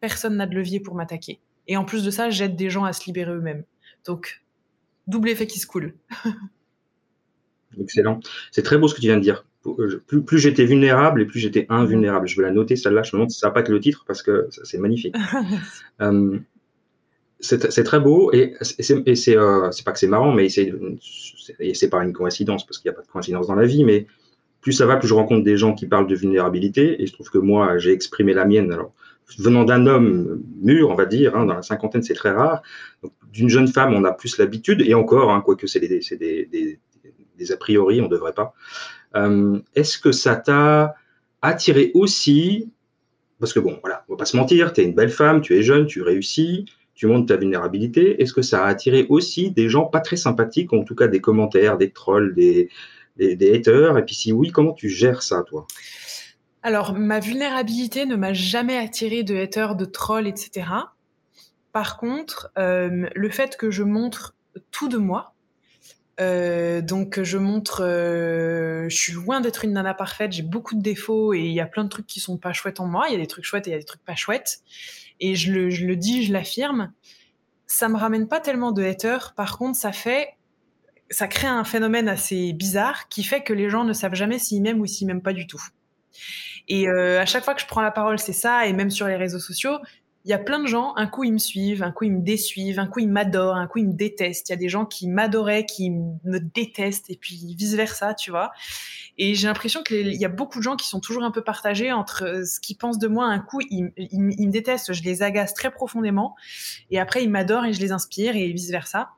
personne 0.00 0.36
n'a 0.36 0.46
de 0.46 0.54
levier 0.54 0.80
pour 0.80 0.94
m'attaquer. 0.94 1.40
Et 1.66 1.76
en 1.76 1.84
plus 1.84 2.02
de 2.02 2.10
ça, 2.10 2.30
j'aide 2.30 2.56
des 2.56 2.70
gens 2.70 2.84
à 2.84 2.92
se 2.92 3.04
libérer 3.06 3.32
eux-mêmes. 3.32 3.64
Donc, 4.06 4.42
double 5.08 5.30
effet 5.30 5.46
qui 5.46 5.58
se 5.58 5.66
coule. 5.66 5.94
Excellent. 7.80 8.20
C'est 8.50 8.62
très 8.62 8.78
beau 8.78 8.88
ce 8.88 8.94
que 8.94 9.00
tu 9.00 9.06
viens 9.06 9.16
de 9.16 9.22
dire. 9.22 9.44
Euh, 9.66 10.02
plus, 10.26 10.38
j'étais 10.38 10.64
vulnérable 10.64 11.22
et 11.22 11.24
plus 11.24 11.40
j'étais 11.40 11.66
invulnérable. 11.68 12.28
Je 12.28 12.36
vais 12.36 12.46
la 12.46 12.52
noter, 12.52 12.76
celle-là. 12.76 13.02
Je 13.02 13.10
me 13.10 13.18
demande 13.18 13.30
si 13.30 13.38
ça 13.38 13.48
va 13.48 13.52
pas 13.52 13.60
être 13.60 13.68
le 13.68 13.80
titre 13.80 14.04
parce 14.06 14.22
que 14.22 14.48
c'est 14.50 14.78
magnifique. 14.78 15.14
Euh, 16.00 16.38
c'est 17.40 17.84
très 17.84 17.98
beau 17.98 18.32
et 18.32 18.54
c'est 18.60 19.36
euh, 19.36 19.70
pas 19.84 19.92
que 19.92 19.98
c'est 19.98 20.06
marrant, 20.06 20.32
mais 20.32 20.48
c'est 20.48 21.88
pas 21.90 22.04
une 22.04 22.12
coïncidence 22.12 22.64
parce 22.64 22.78
qu'il 22.78 22.88
n'y 22.88 22.94
a 22.94 22.96
pas 22.96 23.02
de 23.02 23.08
coïncidence 23.08 23.48
dans 23.48 23.56
la 23.56 23.66
vie, 23.66 23.82
mais 23.82 24.06
plus 24.60 24.72
ça 24.72 24.86
va, 24.86 24.96
plus 24.96 25.08
je 25.08 25.14
rencontre 25.14 25.44
des 25.44 25.56
gens 25.56 25.74
qui 25.74 25.86
parlent 25.86 26.06
de 26.06 26.14
vulnérabilité 26.14 27.02
et 27.02 27.06
je 27.06 27.12
trouve 27.12 27.30
que 27.30 27.38
moi 27.38 27.78
j'ai 27.78 27.92
exprimé 27.92 28.32
la 28.32 28.44
mienne. 28.44 28.72
Alors 28.72 28.92
venant 29.38 29.64
d'un 29.64 29.86
homme 29.86 30.42
mûr, 30.62 30.90
on 30.90 30.94
va 30.94 31.06
dire, 31.06 31.36
hein, 31.36 31.44
dans 31.44 31.54
la 31.54 31.62
cinquantaine 31.62 32.02
c'est 32.02 32.14
très 32.14 32.30
rare. 32.30 32.62
D'une 33.32 33.48
jeune 33.48 33.68
femme, 33.68 33.94
on 33.94 34.04
a 34.04 34.12
plus 34.12 34.38
l'habitude 34.38 34.82
et 34.82 34.94
encore, 34.94 35.30
hein, 35.30 35.42
quoique 35.44 35.66
c'est 35.66 35.80
des, 35.80 36.78
a 37.50 37.56
priori, 37.56 38.00
on 38.00 38.04
ne 38.04 38.10
devrait 38.10 38.32
pas. 38.32 38.54
Euh, 39.16 39.58
est-ce 39.74 39.98
que 39.98 40.12
ça 40.12 40.36
t'a 40.36 40.94
attiré 41.42 41.92
aussi 41.94 42.70
parce 43.40 43.52
que 43.52 43.60
bon, 43.60 43.78
voilà, 43.82 44.04
on 44.08 44.14
va 44.14 44.18
pas 44.18 44.24
se 44.24 44.36
mentir, 44.36 44.72
tu 44.72 44.80
es 44.80 44.84
une 44.84 44.94
belle 44.94 45.10
femme, 45.10 45.40
tu 45.40 45.56
es 45.56 45.62
jeune, 45.62 45.86
tu 45.86 46.02
réussis, 46.02 46.66
tu 46.94 47.06
montres 47.06 47.26
ta 47.26 47.36
vulnérabilité. 47.36 48.20
Est-ce 48.20 48.32
que 48.32 48.42
ça 48.42 48.64
a 48.64 48.68
attiré 48.68 49.06
aussi 49.08 49.50
des 49.50 49.68
gens 49.68 49.84
pas 49.84 50.00
très 50.00 50.16
sympathiques, 50.16 50.72
en 50.72 50.82
tout 50.82 50.96
cas 50.96 51.06
des 51.06 51.20
commentaires, 51.20 51.78
des 51.78 51.90
trolls, 51.90 52.34
des, 52.34 52.68
haters? 53.20 53.96
Et 53.96 54.04
puis 54.04 54.14
si 54.14 54.32
oui, 54.32 54.50
comment 54.50 54.72
tu 54.72 54.88
gères 54.88 55.22
ça, 55.22 55.44
toi? 55.44 55.66
Alors, 56.62 56.92
ma 56.92 57.20
vulnérabilité 57.20 58.04
ne 58.04 58.16
m'a 58.16 58.32
jamais 58.32 58.76
attiré 58.76 59.22
de 59.22 59.36
haters, 59.36 59.76
de 59.76 59.84
trolls, 59.84 60.26
etc. 60.26 60.66
Par 61.72 61.98
contre, 61.98 62.50
euh, 62.58 63.08
le 63.14 63.30
fait 63.30 63.56
que 63.56 63.70
je 63.70 63.84
montre 63.84 64.34
tout 64.70 64.88
de 64.88 64.98
moi, 64.98 65.34
euh, 66.20 66.80
donc 66.80 67.22
je 67.22 67.38
montre, 67.38 67.84
euh, 67.84 68.88
je 68.88 68.96
suis 68.96 69.12
loin 69.12 69.40
d'être 69.40 69.64
une 69.64 69.72
nana 69.72 69.94
parfaite, 69.94 70.32
j'ai 70.32 70.42
beaucoup 70.42 70.74
de 70.74 70.82
défauts 70.82 71.32
et 71.32 71.40
il 71.40 71.52
y 71.52 71.60
a 71.60 71.66
plein 71.66 71.84
de 71.84 71.88
trucs 71.88 72.06
qui 72.06 72.18
sont 72.18 72.38
pas 72.38 72.52
chouettes 72.52 72.80
en 72.80 72.86
moi. 72.86 73.06
Il 73.08 73.12
y 73.12 73.14
a 73.14 73.18
des 73.18 73.28
trucs 73.28 73.44
chouettes 73.44 73.68
et 73.68 73.70
il 73.70 73.74
y 73.74 73.76
a 73.76 73.78
des 73.78 73.84
trucs 73.84 74.04
pas 74.04 74.16
chouettes. 74.16 74.62
Et 75.20 75.36
je 75.36 75.52
le, 75.52 75.70
je 75.70 75.86
le 75.86 75.94
dis, 75.94 76.24
je 76.24 76.32
l'affirme. 76.32 76.92
Ça 77.66 77.88
me 77.88 77.96
ramène 77.96 78.26
pas 78.26 78.40
tellement 78.40 78.72
de 78.72 78.82
haters. 78.82 79.34
Par 79.34 79.58
contre, 79.58 79.78
ça 79.78 79.92
fait, 79.92 80.30
ça 81.10 81.28
crée 81.28 81.46
un 81.46 81.64
phénomène 81.64 82.08
assez 82.08 82.52
bizarre 82.52 83.08
qui 83.08 83.22
fait 83.22 83.42
que 83.42 83.52
les 83.52 83.70
gens 83.70 83.84
ne 83.84 83.92
savent 83.92 84.14
jamais 84.14 84.38
s'ils 84.40 84.62
m'aiment 84.62 84.80
ou 84.80 84.86
s'ils 84.86 85.06
m'aiment 85.06 85.22
pas 85.22 85.32
du 85.32 85.46
tout. 85.46 85.62
Et 86.68 86.88
euh, 86.88 87.20
à 87.20 87.26
chaque 87.26 87.44
fois 87.44 87.54
que 87.54 87.60
je 87.60 87.66
prends 87.66 87.82
la 87.82 87.90
parole, 87.90 88.18
c'est 88.18 88.32
ça. 88.32 88.66
Et 88.66 88.72
même 88.72 88.90
sur 88.90 89.06
les 89.08 89.16
réseaux 89.16 89.38
sociaux, 89.38 89.78
il 90.24 90.30
y 90.30 90.34
a 90.34 90.38
plein 90.38 90.58
de 90.58 90.66
gens, 90.66 90.94
un 90.96 91.06
coup 91.06 91.24
ils 91.24 91.32
me 91.32 91.38
suivent, 91.38 91.82
un 91.82 91.90
coup 91.92 92.04
ils 92.04 92.12
me 92.12 92.20
désuivent, 92.20 92.78
un 92.78 92.86
coup 92.86 92.98
ils 92.98 93.08
m'adorent, 93.08 93.56
un 93.56 93.66
coup 93.66 93.78
ils 93.78 93.88
me 93.88 93.94
détestent. 93.94 94.50
Il 94.50 94.52
y 94.52 94.54
a 94.54 94.58
des 94.58 94.68
gens 94.68 94.84
qui 94.84 95.08
m'adoraient, 95.08 95.64
qui 95.64 95.90
me 95.90 96.38
détestent, 96.38 97.08
et 97.08 97.16
puis 97.16 97.54
vice 97.56 97.74
versa, 97.74 98.12
tu 98.12 98.30
vois. 98.30 98.50
Et 99.16 99.34
j'ai 99.34 99.46
l'impression 99.46 99.82
qu'il 99.82 100.14
y 100.14 100.24
a 100.26 100.28
beaucoup 100.28 100.58
de 100.58 100.64
gens 100.64 100.76
qui 100.76 100.86
sont 100.86 101.00
toujours 101.00 101.22
un 101.22 101.30
peu 101.30 101.42
partagés 101.42 101.92
entre 101.92 102.24
euh, 102.24 102.44
ce 102.44 102.60
qu'ils 102.60 102.76
pensent 102.76 102.98
de 102.98 103.08
moi. 103.08 103.26
Un 103.26 103.38
coup 103.38 103.60
ils, 103.70 103.90
me 104.12 104.50
détestent, 104.50 104.92
je 104.92 105.02
les 105.02 105.22
agace 105.22 105.54
très 105.54 105.70
profondément, 105.70 106.34
et 106.90 106.98
après 106.98 107.22
ils 107.22 107.30
m'adorent 107.30 107.64
et 107.64 107.72
je 107.72 107.80
les 107.80 107.92
inspire, 107.92 108.36
et 108.36 108.48
vice 108.52 108.70
versa. 108.70 109.10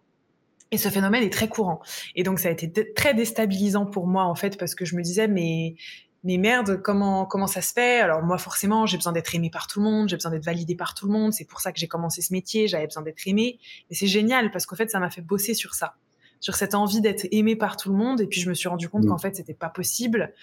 Et 0.70 0.78
ce 0.78 0.88
phénomène 0.88 1.24
est 1.24 1.32
très 1.32 1.48
courant. 1.48 1.80
Et 2.14 2.22
donc 2.22 2.38
ça 2.38 2.48
a 2.48 2.52
été 2.52 2.92
très 2.94 3.14
déstabilisant 3.14 3.86
pour 3.86 4.06
moi 4.06 4.24
en 4.24 4.36
fait 4.36 4.56
parce 4.56 4.76
que 4.76 4.84
je 4.84 4.94
me 4.94 5.02
disais 5.02 5.26
mais 5.26 5.74
mais 6.22 6.36
merde, 6.36 6.82
comment 6.82 7.24
comment 7.24 7.46
ça 7.46 7.62
se 7.62 7.72
fait? 7.72 8.00
Alors 8.00 8.22
moi 8.22 8.38
forcément, 8.38 8.86
j'ai 8.86 8.96
besoin 8.96 9.12
d'être 9.12 9.34
aimé 9.34 9.50
par 9.50 9.66
tout 9.66 9.80
le 9.80 9.84
monde, 9.84 10.08
j'ai 10.08 10.16
besoin 10.16 10.30
d'être 10.30 10.44
validé 10.44 10.74
par 10.74 10.94
tout 10.94 11.06
le 11.06 11.12
monde, 11.12 11.32
c'est 11.32 11.46
pour 11.46 11.60
ça 11.60 11.72
que 11.72 11.78
j'ai 11.78 11.88
commencé 11.88 12.22
ce 12.22 12.32
métier, 12.32 12.68
j'avais 12.68 12.86
besoin 12.86 13.02
d'être 13.02 13.26
aimé 13.26 13.58
et 13.88 13.94
c'est 13.94 14.06
génial 14.06 14.50
parce 14.50 14.66
qu'en 14.66 14.76
fait 14.76 14.90
ça 14.90 15.00
m'a 15.00 15.10
fait 15.10 15.22
bosser 15.22 15.54
sur 15.54 15.74
ça, 15.74 15.94
sur 16.40 16.54
cette 16.54 16.74
envie 16.74 17.00
d'être 17.00 17.26
aimé 17.30 17.56
par 17.56 17.76
tout 17.76 17.90
le 17.90 17.96
monde 17.96 18.20
et 18.20 18.26
puis 18.26 18.40
je 18.40 18.48
me 18.48 18.54
suis 18.54 18.68
rendu 18.68 18.88
compte 18.88 19.06
qu'en 19.06 19.18
fait 19.18 19.36
c'était 19.36 19.54
pas 19.54 19.70
possible. 19.70 20.34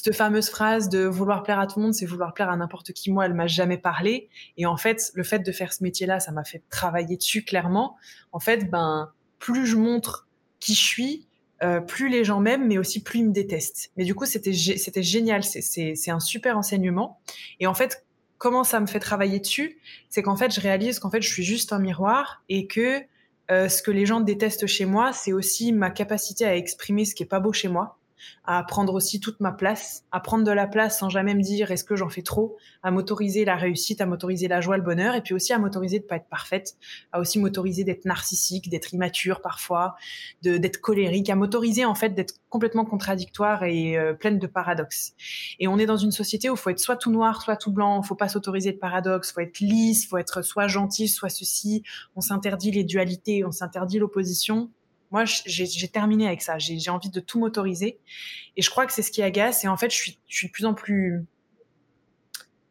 Cette 0.00 0.14
fameuse 0.14 0.48
phrase 0.48 0.88
de 0.88 1.04
vouloir 1.06 1.42
plaire 1.42 1.58
à 1.58 1.66
tout 1.66 1.80
le 1.80 1.86
monde, 1.86 1.94
c'est 1.94 2.06
vouloir 2.06 2.32
plaire 2.32 2.48
à 2.50 2.56
n'importe 2.56 2.92
qui. 2.92 3.10
Moi, 3.10 3.26
elle 3.26 3.34
m'a 3.34 3.48
jamais 3.48 3.78
parlé. 3.78 4.28
Et 4.56 4.64
en 4.64 4.76
fait, 4.76 5.10
le 5.14 5.24
fait 5.24 5.40
de 5.40 5.50
faire 5.50 5.72
ce 5.72 5.82
métier-là, 5.82 6.20
ça 6.20 6.30
m'a 6.30 6.44
fait 6.44 6.62
travailler 6.70 7.16
dessus 7.16 7.44
clairement. 7.44 7.96
En 8.30 8.38
fait, 8.38 8.70
ben, 8.70 9.10
plus 9.40 9.66
je 9.66 9.76
montre 9.76 10.28
qui 10.60 10.74
je 10.74 10.80
suis, 10.80 11.27
euh, 11.62 11.80
plus 11.80 12.08
les 12.08 12.24
gens 12.24 12.40
m'aiment, 12.40 12.66
mais 12.66 12.78
aussi 12.78 13.02
plus 13.02 13.20
ils 13.20 13.26
me 13.26 13.32
détestent. 13.32 13.90
Mais 13.96 14.04
du 14.04 14.14
coup, 14.14 14.26
c'était 14.26 14.52
c'était 14.52 15.02
génial. 15.02 15.42
C'est 15.44 16.10
un 16.10 16.20
super 16.20 16.56
enseignement. 16.56 17.20
Et 17.60 17.66
en 17.66 17.74
fait, 17.74 18.06
comment 18.38 18.64
ça 18.64 18.80
me 18.80 18.86
fait 18.86 19.00
travailler 19.00 19.40
dessus 19.40 19.78
C'est 20.08 20.22
qu'en 20.22 20.36
fait, 20.36 20.54
je 20.54 20.60
réalise 20.60 20.98
qu'en 20.98 21.10
fait, 21.10 21.22
je 21.22 21.28
suis 21.28 21.44
juste 21.44 21.72
un 21.72 21.78
miroir 21.78 22.42
et 22.48 22.66
que 22.66 23.02
euh, 23.50 23.68
ce 23.68 23.82
que 23.82 23.90
les 23.90 24.06
gens 24.06 24.20
détestent 24.20 24.66
chez 24.66 24.84
moi, 24.84 25.12
c'est 25.12 25.32
aussi 25.32 25.72
ma 25.72 25.90
capacité 25.90 26.44
à 26.44 26.56
exprimer 26.56 27.04
ce 27.04 27.14
qui 27.14 27.22
est 27.22 27.26
pas 27.26 27.40
beau 27.40 27.52
chez 27.52 27.68
moi 27.68 27.97
à 28.44 28.62
prendre 28.62 28.94
aussi 28.94 29.20
toute 29.20 29.40
ma 29.40 29.52
place, 29.52 30.04
à 30.12 30.20
prendre 30.20 30.44
de 30.44 30.50
la 30.50 30.66
place 30.66 30.98
sans 30.98 31.08
jamais 31.08 31.34
me 31.34 31.42
dire 31.42 31.70
est-ce 31.70 31.84
que 31.84 31.96
j'en 31.96 32.08
fais 32.08 32.22
trop, 32.22 32.56
à 32.82 32.90
m'autoriser 32.90 33.44
la 33.44 33.56
réussite, 33.56 34.00
à 34.00 34.06
m'autoriser 34.06 34.48
la 34.48 34.60
joie, 34.60 34.76
le 34.76 34.82
bonheur, 34.82 35.14
et 35.14 35.20
puis 35.20 35.34
aussi 35.34 35.52
à 35.52 35.58
m'autoriser 35.58 35.98
de 35.98 36.04
pas 36.04 36.16
être 36.16 36.28
parfaite, 36.28 36.76
à 37.12 37.20
aussi 37.20 37.38
m'autoriser 37.38 37.84
d'être 37.84 38.04
narcissique, 38.04 38.68
d'être 38.68 38.94
immature 38.94 39.40
parfois, 39.40 39.96
d'être 40.42 40.80
colérique, 40.80 41.30
à 41.30 41.36
m'autoriser 41.36 41.84
en 41.84 41.94
fait 41.94 42.10
d'être 42.10 42.34
complètement 42.48 42.84
contradictoire 42.84 43.64
et 43.64 43.98
euh, 43.98 44.14
pleine 44.14 44.38
de 44.38 44.46
paradoxes. 44.46 45.12
Et 45.58 45.68
on 45.68 45.78
est 45.78 45.86
dans 45.86 45.96
une 45.96 46.12
société 46.12 46.48
où 46.50 46.56
faut 46.56 46.70
être 46.70 46.78
soit 46.78 46.96
tout 46.96 47.10
noir, 47.10 47.42
soit 47.42 47.56
tout 47.56 47.72
blanc, 47.72 48.02
faut 48.02 48.14
pas 48.14 48.28
s'autoriser 48.28 48.72
de 48.72 48.78
paradoxes, 48.78 49.32
faut 49.32 49.40
être 49.40 49.60
lisse, 49.60 50.06
faut 50.06 50.18
être 50.18 50.42
soit 50.42 50.66
gentil, 50.66 51.08
soit 51.08 51.28
ceci, 51.28 51.82
on 52.16 52.20
s'interdit 52.20 52.70
les 52.70 52.84
dualités, 52.84 53.44
on 53.44 53.52
s'interdit 53.52 53.98
l'opposition. 53.98 54.70
Moi, 55.10 55.24
j'ai 55.24 55.88
terminé 55.88 56.26
avec 56.26 56.42
ça. 56.42 56.58
J'ai 56.58 56.90
envie 56.90 57.10
de 57.10 57.20
tout 57.20 57.38
m'autoriser. 57.38 57.98
Et 58.56 58.62
je 58.62 58.70
crois 58.70 58.86
que 58.86 58.92
c'est 58.92 59.02
ce 59.02 59.10
qui 59.10 59.22
agace. 59.22 59.64
Et 59.64 59.68
en 59.68 59.76
fait, 59.76 59.90
je 59.90 59.96
suis, 59.96 60.20
de 60.46 60.50
plus 60.50 60.66
en 60.66 60.74
plus 60.74 61.24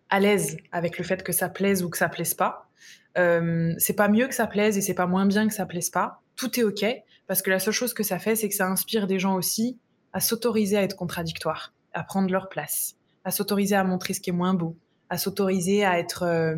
à 0.10 0.20
l'aise 0.20 0.58
avec 0.72 0.98
le 0.98 1.04
fait 1.04 1.24
que 1.24 1.32
ça 1.32 1.50
plaise 1.50 1.84
ou 1.84 1.90
que 1.90 1.98
ça 1.98 2.10
plaise 2.10 2.34
pas. 2.34 2.70
Euh, 3.18 3.74
c'est 3.78 3.96
pas 3.96 4.08
mieux 4.08 4.28
que 4.28 4.36
ça 4.36 4.48
plaise 4.48 4.78
et 4.78 4.82
c'est 4.82 4.94
pas 4.94 5.08
moins 5.08 5.26
bien 5.26 5.48
que 5.48 5.54
ça 5.54 5.66
plaise 5.66 5.90
pas. 5.90 6.22
Tout 6.36 6.60
est 6.60 6.64
ok 6.64 6.86
parce 7.26 7.42
que 7.42 7.50
la 7.50 7.60
seule 7.60 7.74
chose 7.74 7.94
que 7.94 8.04
ça 8.04 8.20
fait, 8.20 8.36
c'est 8.36 8.48
que 8.48 8.56
ça 8.56 8.68
inspire 8.68 9.08
des 9.08 9.20
gens 9.20 9.36
aussi 9.36 9.80
à 10.14 10.20
s'autoriser 10.20 10.78
à 10.78 10.84
être 10.84 10.96
contradictoires, 10.96 11.74
à 11.94 12.04
prendre 12.04 12.32
leur 12.32 12.48
place, 12.48 12.96
à 13.26 13.32
s'autoriser 13.32 13.76
à 13.76 13.84
montrer 13.84 14.14
ce 14.14 14.22
qui 14.22 14.30
est 14.30 14.34
moins 14.34 14.54
beau, 14.54 14.78
à 15.10 15.18
s'autoriser 15.18 15.84
à 15.84 16.00
être 16.00 16.24
euh, 16.24 16.56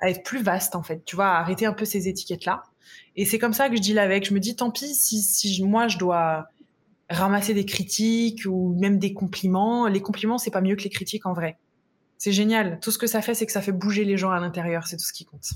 à 0.00 0.10
être 0.10 0.24
plus 0.24 0.42
vaste 0.42 0.74
en 0.74 0.82
fait. 0.82 1.04
Tu 1.04 1.16
vois, 1.16 1.28
à 1.28 1.38
arrêter 1.38 1.64
un 1.64 1.72
peu 1.72 1.84
ces 1.84 2.08
étiquettes 2.08 2.44
là 2.44 2.64
et 3.16 3.24
c'est 3.24 3.38
comme 3.38 3.52
ça 3.52 3.68
que 3.68 3.76
je 3.76 3.80
dis 3.80 3.98
avec. 3.98 4.26
Je 4.26 4.34
me 4.34 4.40
dis, 4.40 4.56
tant 4.56 4.70
pis 4.70 4.94
si, 4.94 5.62
moi 5.64 5.88
je 5.88 5.98
dois 5.98 6.48
ramasser 7.10 7.54
des 7.54 7.64
critiques 7.64 8.42
ou 8.46 8.74
même 8.78 8.98
des 8.98 9.12
compliments. 9.12 9.86
Les 9.86 10.00
compliments, 10.00 10.38
c'est 10.38 10.50
pas 10.50 10.60
mieux 10.60 10.76
que 10.76 10.82
les 10.82 10.90
critiques 10.90 11.26
en 11.26 11.32
vrai. 11.32 11.58
C'est 12.18 12.32
génial. 12.32 12.78
Tout 12.80 12.90
ce 12.90 12.98
que 12.98 13.06
ça 13.06 13.22
fait, 13.22 13.34
c'est 13.34 13.46
que 13.46 13.52
ça 13.52 13.60
fait 13.60 13.72
bouger 13.72 14.04
les 14.04 14.16
gens 14.16 14.30
à 14.30 14.40
l'intérieur. 14.40 14.86
C'est 14.86 14.96
tout 14.96 15.04
ce 15.04 15.12
qui 15.12 15.24
compte. 15.24 15.50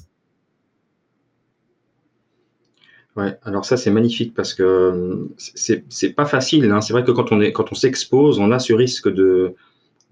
Ouais, 3.17 3.37
alors 3.43 3.65
ça 3.65 3.77
c'est 3.77 3.91
magnifique 3.91 4.33
parce 4.33 4.55
que 4.55 5.29
c'est 5.39 6.13
pas 6.15 6.27
facile. 6.27 6.71
Hein. 6.71 6.81
C'est 6.81 6.93
vrai 6.93 7.03
que 7.03 7.11
quand 7.11 7.33
on 7.33 7.41
est 7.41 7.53
quand 7.53 7.73
on 7.73 7.75
s'expose, 7.75 8.39
on 8.39 8.53
a 8.53 8.61
ce 8.61 8.73
risque 8.73 9.13
de 9.13 9.57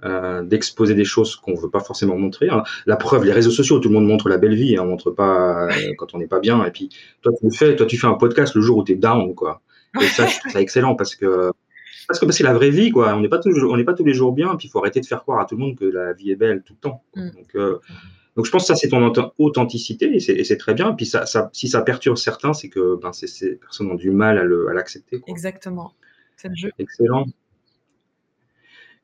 euh, 0.05 0.43
d'exposer 0.43 0.95
des 0.95 1.05
choses 1.05 1.37
qu'on 1.37 1.55
veut 1.55 1.71
pas 1.71 1.81
forcément 1.81 2.17
montrer. 2.17 2.49
Hein. 2.51 2.63
La 2.85 2.97
preuve, 2.97 3.25
les 3.25 3.33
réseaux 3.33 3.51
sociaux, 3.51 3.79
tout 3.79 3.89
le 3.89 3.95
monde 3.95 4.07
montre 4.07 4.29
la 4.29 4.37
belle 4.37 4.55
vie, 4.55 4.77
hein, 4.77 4.83
on 4.83 4.87
montre 4.87 5.11
pas 5.11 5.69
euh, 5.69 5.95
quand 5.97 6.15
on 6.15 6.19
n'est 6.19 6.27
pas 6.27 6.39
bien. 6.39 6.65
Et 6.65 6.71
puis 6.71 6.91
toi, 7.23 7.33
tu 7.41 7.57
fais, 7.57 7.77
toi, 7.77 7.87
tu 7.87 7.97
fais 7.97 8.07
un 8.07 8.15
podcast 8.15 8.55
le 8.55 8.61
jour 8.61 8.77
où 8.77 8.85
tu 8.85 8.93
es 8.93 8.97
down, 8.97 9.35
quoi. 9.35 9.63
Et 10.01 10.05
ça, 10.05 10.27
je 10.27 10.39
trouve 10.39 10.53
ça 10.53 10.61
excellent 10.61 10.95
parce 10.95 11.17
que 11.17 11.51
parce 12.09 12.21
que 12.21 12.31
c'est 12.31 12.45
la 12.45 12.53
vraie 12.53 12.71
vie, 12.71 12.91
quoi. 12.91 13.15
On 13.15 13.21
n'est 13.21 13.29
pas 13.29 13.39
toujours, 13.39 13.73
on 13.73 13.77
n'est 13.77 13.85
pas 13.85 13.95
tous 13.95 14.05
les 14.05 14.15
jours 14.15 14.33
bien. 14.33 14.53
Et 14.53 14.57
puis 14.57 14.69
il 14.69 14.71
faut 14.71 14.79
arrêter 14.79 15.01
de 15.01 15.07
faire 15.07 15.23
croire 15.23 15.41
à 15.41 15.47
tout 15.47 15.57
le 15.57 15.63
monde 15.63 15.77
que 15.77 15.87
la 15.87 16.13
vie 16.13 16.31
est 16.31 16.37
belle 16.37 16.63
tout 16.63 16.75
le 16.75 16.81
temps. 16.81 17.03
Mm. 17.15 17.31
Donc 17.31 17.55
euh, 17.57 17.79
donc 18.37 18.45
je 18.45 18.51
pense 18.51 18.65
que 18.65 18.67
ça 18.67 18.75
c'est 18.75 18.89
ton 18.89 19.13
authenticité 19.39 20.15
et 20.15 20.45
c'est 20.45 20.57
très 20.59 20.75
bien. 20.75 20.93
Et 20.93 20.95
puis 20.95 21.07
ça, 21.07 21.25
ça, 21.25 21.49
si 21.55 21.69
ça 21.69 21.81
perturbe 21.81 22.19
certains, 22.19 22.53
c'est 22.53 22.69
que 22.69 22.97
ben, 23.01 23.13
ces 23.13 23.57
personnes 23.57 23.91
ont 23.91 23.95
du 23.95 24.11
mal 24.11 24.39
à 24.39 24.75
l'accepter. 24.75 25.23
Exactement. 25.27 25.95
C'est 26.37 26.49
le 26.49 26.55
jeu. 26.55 26.71
Excellent. 26.79 27.25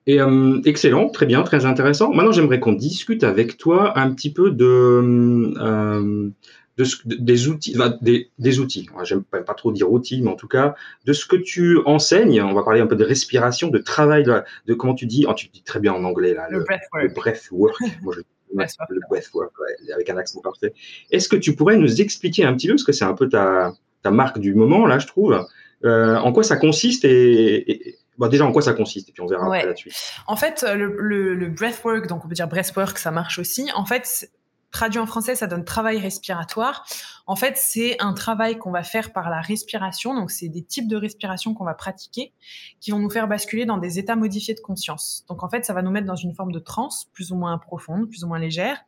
Et 0.06 0.20
euh, 0.20 0.60
excellent, 0.64 1.08
très 1.08 1.26
bien, 1.26 1.42
très 1.42 1.64
intéressant. 1.64 2.12
Maintenant, 2.12 2.32
j'aimerais 2.32 2.60
qu'on 2.60 2.72
discute 2.72 3.22
avec 3.22 3.56
toi 3.56 3.98
un 3.98 4.10
petit 4.12 4.32
peu 4.32 4.50
de, 4.50 4.64
euh, 4.66 6.28
de 6.76 6.84
des 7.04 7.48
outils, 7.48 7.76
des, 8.00 8.30
des 8.38 8.58
outils. 8.58 8.88
J'aime 9.04 9.22
pas, 9.22 9.40
pas 9.42 9.54
trop 9.54 9.70
dire 9.70 9.92
outils, 9.92 10.20
mais 10.20 10.30
en 10.30 10.34
tout 10.34 10.48
cas 10.48 10.74
de 11.04 11.12
ce 11.12 11.24
que 11.24 11.36
tu 11.36 11.78
enseignes. 11.86 12.42
On 12.42 12.52
va 12.52 12.64
parler 12.64 12.80
un 12.80 12.88
peu 12.88 12.96
de 12.96 13.04
respiration, 13.04 13.68
de 13.68 13.78
travail, 13.78 14.24
de, 14.24 14.42
de 14.66 14.74
comment 14.74 14.94
tu 14.94 15.06
dis. 15.06 15.24
Oh, 15.28 15.34
tu 15.34 15.48
dis 15.48 15.62
très 15.62 15.78
bien 15.78 15.92
en 15.92 16.02
anglais 16.02 16.34
là. 16.34 16.48
Le, 16.50 16.64
breathwork. 16.64 17.14
breathwork. 17.14 17.76
Moi, 18.02 18.14
je, 18.14 18.20
le 18.88 19.00
breathwork, 19.08 19.52
ouais, 19.60 19.92
avec 19.92 20.10
un 20.10 20.16
accent 20.16 20.40
parfait. 20.40 20.74
Est-ce 21.12 21.28
que 21.28 21.36
tu 21.36 21.54
pourrais 21.54 21.76
nous 21.76 22.00
expliquer 22.00 22.44
un 22.44 22.54
petit 22.54 22.66
peu, 22.66 22.74
parce 22.74 22.84
que 22.84 22.92
c'est 22.92 23.04
un 23.04 23.14
peu 23.14 23.28
ta, 23.28 23.72
ta 24.02 24.10
marque 24.10 24.40
du 24.40 24.54
moment 24.54 24.84
là, 24.86 24.98
je 24.98 25.06
trouve. 25.06 25.46
Euh, 25.84 26.16
en 26.16 26.32
quoi 26.32 26.44
ça 26.44 26.56
consiste 26.56 27.04
et, 27.04 27.70
et 27.70 27.96
Bon, 28.18 28.28
déjà, 28.28 28.44
en 28.44 28.52
quoi 28.52 28.62
ça 28.62 28.74
consiste 28.74 29.08
Et 29.08 29.12
puis 29.12 29.22
on 29.22 29.26
verra 29.26 29.46
après 29.46 29.66
là-dessus. 29.66 29.92
En 30.26 30.36
fait, 30.36 30.62
le, 30.62 30.96
le, 30.98 31.34
le, 31.34 31.48
breathwork, 31.48 32.06
donc 32.06 32.24
on 32.24 32.28
peut 32.28 32.34
dire 32.34 32.48
breathwork, 32.48 32.98
ça 32.98 33.10
marche 33.10 33.38
aussi. 33.38 33.70
En 33.74 33.84
fait, 33.84 34.30
traduit 34.72 34.98
en 34.98 35.06
français, 35.06 35.36
ça 35.36 35.46
donne 35.46 35.64
travail 35.64 35.98
respiratoire. 35.98 36.84
En 37.26 37.36
fait, 37.36 37.56
c'est 37.56 37.96
un 38.00 38.14
travail 38.14 38.58
qu'on 38.58 38.72
va 38.72 38.82
faire 38.82 39.12
par 39.12 39.30
la 39.30 39.40
respiration. 39.40 40.14
Donc, 40.14 40.30
c'est 40.30 40.48
des 40.48 40.64
types 40.64 40.88
de 40.88 40.96
respiration 40.96 41.54
qu'on 41.54 41.64
va 41.64 41.74
pratiquer 41.74 42.32
qui 42.80 42.90
vont 42.90 42.98
nous 42.98 43.10
faire 43.10 43.28
basculer 43.28 43.66
dans 43.66 43.78
des 43.78 43.98
états 43.98 44.16
modifiés 44.16 44.54
de 44.54 44.60
conscience. 44.60 45.24
Donc, 45.28 45.42
en 45.42 45.48
fait, 45.48 45.64
ça 45.64 45.74
va 45.74 45.82
nous 45.82 45.90
mettre 45.90 46.06
dans 46.06 46.16
une 46.16 46.34
forme 46.34 46.52
de 46.52 46.58
transe 46.58 47.06
plus 47.12 47.30
ou 47.30 47.36
moins 47.36 47.56
profonde, 47.58 48.08
plus 48.08 48.24
ou 48.24 48.28
moins 48.28 48.38
légère. 48.38 48.78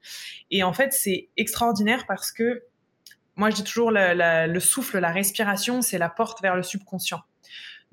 Et 0.51 0.65
en 0.65 0.73
fait, 0.73 0.93
c'est 0.93 1.29
extraordinaire 1.37 2.07
parce 2.09 2.33
que 2.33 2.65
moi 3.37 3.51
je 3.51 3.57
dis 3.57 3.65
toujours 3.65 3.91
le 3.93 4.61
souffle, 4.61 4.99
la 4.99 5.11
respiration, 5.11 5.83
c'est 5.83 5.99
la 5.99 6.09
porte 6.09 6.41
vers 6.41 6.57
le 6.57 6.63
subconscient. 6.63 7.21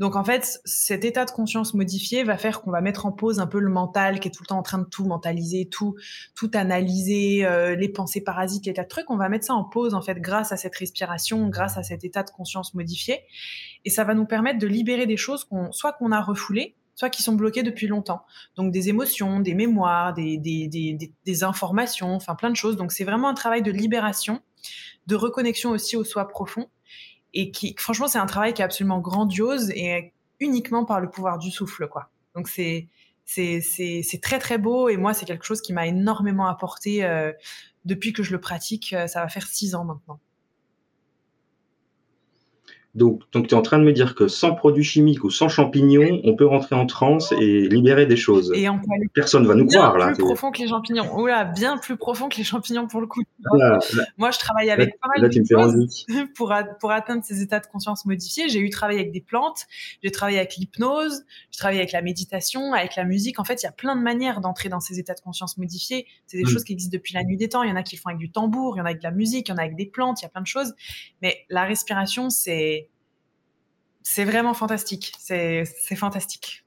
Donc 0.02 0.16
en 0.16 0.24
fait, 0.24 0.60
cet 0.66 1.06
état 1.06 1.26
de 1.26 1.30
conscience 1.30 1.76
modifié 1.76 2.24
va 2.24 2.36
faire 2.36 2.62
qu'on 2.62 2.72
va 2.72 2.82
mettre 2.82 3.06
en 3.06 3.12
pause 3.12 3.40
un 3.40 3.46
peu 3.46 3.60
le 3.60 3.70
mental 3.70 4.20
qui 4.20 4.30
est 4.30 4.32
tout 4.32 4.42
le 4.42 4.48
temps 4.48 4.58
en 4.58 4.64
train 4.64 4.80
de 4.80 4.86
tout 4.86 5.06
mentaliser, 5.06 5.70
tout 5.70 5.94
tout 6.34 6.50
analyser, 6.56 7.46
euh, 7.46 7.76
les 7.76 7.88
pensées 7.88 8.22
parasites, 8.22 8.66
les 8.66 8.74
trucs. 8.74 9.12
On 9.12 9.16
va 9.16 9.30
mettre 9.30 9.46
ça 9.46 9.54
en 9.54 9.64
pause 9.64 9.94
en 9.94 10.02
fait 10.02 10.20
grâce 10.20 10.52
à 10.52 10.58
cette 10.58 10.76
respiration, 10.76 11.48
grâce 11.50 11.78
à 11.78 11.84
cet 11.84 12.04
état 12.04 12.24
de 12.24 12.32
conscience 12.32 12.74
modifié, 12.74 13.20
et 13.86 13.92
ça 13.92 14.04
va 14.04 14.16
nous 14.16 14.26
permettre 14.26 14.58
de 14.58 14.66
libérer 14.66 15.06
des 15.06 15.18
choses 15.18 15.44
qu'on 15.44 15.72
soit 15.72 15.94
qu'on 15.94 16.12
a 16.12 16.20
refoulées, 16.20 16.76
soit 16.96 17.12
qui 17.12 17.22
sont 17.22 17.36
bloquées 17.36 17.62
depuis 17.62 17.86
longtemps. 17.86 18.24
Donc 18.56 18.72
des 18.72 18.90
émotions, 18.90 19.40
des 19.40 19.54
mémoires, 19.54 20.16
des, 20.16 20.40
des, 20.40 20.68
des, 20.68 21.14
des 21.24 21.44
informations, 21.44 22.16
enfin 22.16 22.34
plein 22.34 22.50
de 22.50 22.56
choses. 22.56 22.76
Donc 22.76 22.92
c'est 22.92 23.04
vraiment 23.04 23.30
un 23.30 23.36
travail 23.36 23.62
de 23.62 23.72
libération, 23.72 24.42
de 25.06 25.16
reconnexion 25.16 25.70
aussi 25.70 25.96
au 25.96 26.04
soi 26.04 26.28
profond 26.28 26.70
et 27.34 27.52
qui, 27.52 27.76
franchement, 27.78 28.08
c'est 28.08 28.20
un 28.20 28.26
travail 28.26 28.54
qui 28.54 28.62
est 28.62 28.66
absolument 28.66 29.00
grandiose 29.00 29.70
et 29.72 30.14
uniquement 30.40 30.86
par 30.86 31.00
le 31.00 31.10
pouvoir 31.10 31.38
du 31.38 31.52
souffle, 31.52 31.88
quoi. 31.88 32.10
Donc 32.36 32.48
c'est 32.48 32.88
c'est 33.26 33.62
c'est 33.62 34.22
très 34.22 34.40
très 34.40 34.58
beau 34.58 34.90
et 34.90 34.98
moi 34.98 35.14
c'est 35.14 35.26
quelque 35.26 35.46
chose 35.46 35.62
qui 35.62 35.74
m'a 35.74 35.88
énormément 35.88 36.48
apporté 36.48 37.06
euh, 37.06 37.32
depuis 37.86 38.14
que 38.14 38.24
je 38.24 38.32
le 38.32 38.42
pratique. 38.42 38.94
Euh, 38.94 39.08
ça 39.08 39.22
va 39.22 39.30
faire 39.30 39.48
six 39.48 39.76
ans 39.76 39.86
maintenant. 39.86 40.20
Donc, 42.94 43.22
donc 43.32 43.48
tu 43.48 43.56
es 43.56 43.58
en 43.58 43.62
train 43.62 43.80
de 43.80 43.84
me 43.84 43.94
dire 43.94 44.16
que 44.16 44.28
sans 44.28 44.54
produits 44.54 44.84
chimiques 44.84 45.24
ou 45.24 45.30
sans 45.30 45.48
champignons, 45.48 46.20
on 46.26 46.36
peut 46.36 46.46
rentrer 46.46 46.76
en 46.76 46.86
transe 46.86 47.32
et 47.32 47.68
libérer 47.70 48.06
des 48.06 48.18
choses. 48.18 48.52
Et 48.54 48.68
on 48.68 48.80
Personne 49.14 49.48
va 49.48 49.56
nous 49.56 49.66
croire 49.66 49.98
là. 49.98 50.08
Bien 50.08 50.16
plus 50.16 50.24
profond 50.24 50.52
que 50.52 50.60
les 50.60 50.68
champignons. 50.68 51.18
Oula, 51.18 51.46
bien 51.46 51.78
plus 51.78 51.96
profond 51.96 52.28
que 52.28 52.38
les 52.38 52.44
champignons 52.44 52.88
pour 52.88 53.00
le 53.00 53.08
coup. 53.08 53.22
Moi, 54.18 54.32
je 54.32 54.40
travaille 54.40 54.72
avec 54.72 55.00
pas 55.00 55.08
mal 55.16 55.30
de 55.30 55.44
choses 55.44 56.06
pour, 56.36 56.54
pour 56.80 56.92
atteindre 56.92 57.24
ces 57.24 57.42
états 57.42 57.60
de 57.60 57.68
conscience 57.68 58.06
modifiés. 58.06 58.50
J'ai 58.50 58.60
eu 58.60 58.70
travaillé 58.70 59.00
avec 59.00 59.12
des 59.12 59.22
plantes, 59.22 59.68
j'ai 60.04 60.12
travaillé 60.12 60.40
avec 60.40 60.56
l'hypnose, 60.56 61.24
j'ai 61.52 61.58
travaillé 61.58 61.80
avec 61.80 61.94
la 61.94 62.02
méditation, 62.02 62.74
avec 62.74 62.96
la 62.96 63.06
musique. 63.06 63.40
En 63.40 63.46
fait, 63.46 63.64
il 63.64 63.66
y 63.66 63.70
a 63.70 63.72
plein 63.72 63.96
de 63.96 64.02
manières 64.02 64.42
d'entrer 64.42 64.68
dans 64.68 64.82
ces 64.82 65.00
états 65.00 65.14
de 65.14 65.22
conscience 65.22 65.58
modifiés. 65.58 66.08
C'est 66.28 66.38
des 66.38 66.44
mm. 66.44 66.48
choses 66.48 66.64
qui 66.66 66.74
existent 66.74 66.96
depuis 66.96 67.14
la 67.14 67.24
nuit 67.24 67.38
des 67.38 67.48
temps. 67.48 67.64
Il 67.64 67.70
y 67.70 67.74
en 67.74 67.78
a 67.78 67.84
qui 67.84 67.96
le 67.96 68.02
font 68.02 68.10
avec 68.10 68.20
du 68.20 68.32
tambour, 68.32 68.76
il 68.76 68.80
y 68.80 68.82
en 68.82 68.86
a 68.86 68.90
avec 68.90 69.00
de 69.00 69.08
la 69.08 69.12
musique, 69.12 69.48
il 69.48 69.52
y 69.52 69.54
en 69.54 69.58
a 69.58 69.62
avec 69.62 69.76
des 69.76 69.86
plantes, 69.86 70.22
il 70.22 70.24
y 70.24 70.28
a 70.28 70.30
plein 70.30 70.42
de 70.42 70.48
choses. 70.48 70.74
Mais 71.22 71.46
la 71.50 71.64
respiration, 71.64 72.30
c'est 72.30 72.81
c'est 74.04 74.26
vraiment 74.26 74.54
fantastique. 74.54 75.14
C'est 75.20 75.66
fantastique. 75.96 76.64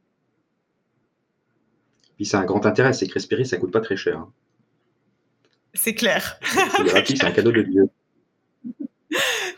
Puis 2.17 2.27
c'est 2.27 2.37
un 2.37 2.45
grand 2.45 2.65
intérêt, 2.67 2.93
c'est 2.93 3.07
que 3.07 3.15
respirer, 3.15 3.45
ça 3.45 3.57
coûte 3.57 3.73
pas 3.73 3.81
très 3.81 3.97
cher. 3.97 4.19
Hein. 4.19 4.33
C'est 5.73 5.95
clair. 5.95 6.39
C'est 6.77 6.85
gratuit, 6.85 7.17
c'est 7.17 7.27
un 7.27 7.33
cadeau 7.33 7.51
de 7.51 7.63
Dieu. 7.63 7.85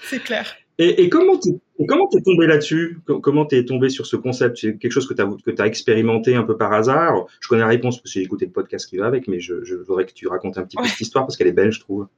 c'est 0.03 0.23
clair. 0.23 0.57
Et, 0.79 1.09
comment 1.09 1.39
tu 1.39 1.49
es 1.51 2.23
tombé 2.23 2.47
là-dessus? 2.47 2.99
Comment 3.23 3.47
tu 3.47 3.57
es 3.57 3.65
tombé 3.65 3.89
sur 3.89 4.07
ce 4.07 4.17
concept? 4.17 4.59
C'est 4.59 4.77
quelque 4.77 4.93
chose 4.93 5.09
que 5.09 5.15
tu 5.15 5.23
as, 5.23 5.27
que 5.27 5.63
as 5.63 5.67
expérimenté 5.67 6.35
un 6.35 6.43
peu 6.43 6.57
par 6.57 6.73
hasard? 6.73 7.27
Je 7.41 7.49
connais 7.49 7.63
la 7.63 7.69
réponse 7.69 7.97
parce 7.97 8.13
que 8.13 8.19
j'ai 8.19 8.25
écouté 8.25 8.45
le 8.45 8.53
podcast 8.53 8.89
qui 8.89 8.99
va 8.99 9.07
avec, 9.07 9.27
mais 9.27 9.41
je, 9.41 9.55
voudrais 9.87 10.05
que 10.05 10.13
tu 10.13 10.27
racontes 10.29 10.59
un 10.59 10.65
petit 10.65 10.77
peu 10.77 10.85
cette 10.85 11.01
histoire 11.01 11.25
parce 11.25 11.37
qu'elle 11.37 11.47
est 11.47 11.53
belle, 11.53 11.73
je 11.73 11.81
trouve. 11.81 12.09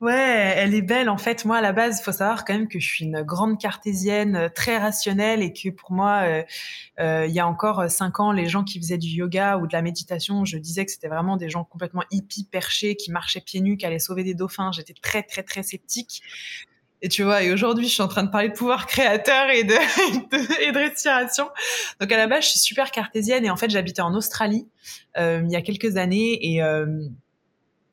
Ouais, 0.00 0.54
elle 0.56 0.74
est 0.74 0.82
belle. 0.82 1.08
En 1.08 1.18
fait, 1.18 1.44
moi, 1.44 1.56
à 1.56 1.60
la 1.60 1.72
base, 1.72 2.00
faut 2.02 2.12
savoir 2.12 2.44
quand 2.44 2.54
même 2.54 2.68
que 2.68 2.78
je 2.78 2.86
suis 2.86 3.04
une 3.04 3.22
grande 3.22 3.58
cartésienne, 3.60 4.36
euh, 4.36 4.48
très 4.48 4.78
rationnelle, 4.78 5.42
et 5.42 5.52
que 5.52 5.70
pour 5.70 5.92
moi, 5.92 6.22
euh, 6.24 6.42
euh, 7.00 7.26
il 7.26 7.34
y 7.34 7.40
a 7.40 7.46
encore 7.46 7.90
cinq 7.90 8.20
ans, 8.20 8.32
les 8.32 8.48
gens 8.48 8.64
qui 8.64 8.78
faisaient 8.78 8.98
du 8.98 9.08
yoga 9.08 9.58
ou 9.58 9.66
de 9.66 9.72
la 9.72 9.82
méditation, 9.82 10.44
je 10.44 10.58
disais 10.58 10.84
que 10.84 10.92
c'était 10.92 11.08
vraiment 11.08 11.36
des 11.36 11.48
gens 11.48 11.64
complètement 11.64 12.04
hippies, 12.10 12.44
perchés, 12.44 12.94
qui 12.94 13.10
marchaient 13.10 13.40
pieds 13.40 13.60
nus, 13.60 13.76
qui 13.76 13.86
allaient 13.86 13.98
sauver 13.98 14.24
des 14.24 14.34
dauphins. 14.34 14.70
J'étais 14.72 14.94
très, 15.00 15.22
très, 15.22 15.42
très 15.42 15.62
sceptique. 15.62 16.22
Et 17.00 17.08
tu 17.08 17.22
vois, 17.22 17.42
et 17.42 17.52
aujourd'hui, 17.52 17.86
je 17.86 17.92
suis 17.92 18.02
en 18.02 18.08
train 18.08 18.24
de 18.24 18.30
parler 18.30 18.48
de 18.48 18.54
pouvoir 18.54 18.86
créateur 18.86 19.50
et 19.50 19.62
de, 19.62 19.74
et 20.68 20.72
de 20.72 20.78
respiration. 20.78 21.48
Donc 22.00 22.10
à 22.10 22.16
la 22.16 22.26
base, 22.26 22.44
je 22.44 22.50
suis 22.50 22.58
super 22.58 22.90
cartésienne 22.90 23.44
et 23.44 23.50
en 23.50 23.56
fait, 23.56 23.70
j'habitais 23.70 24.02
en 24.02 24.14
Australie 24.14 24.66
il 25.16 25.50
y 25.50 25.56
a 25.56 25.62
quelques 25.62 25.96
années 25.96 26.38
et 26.40 26.62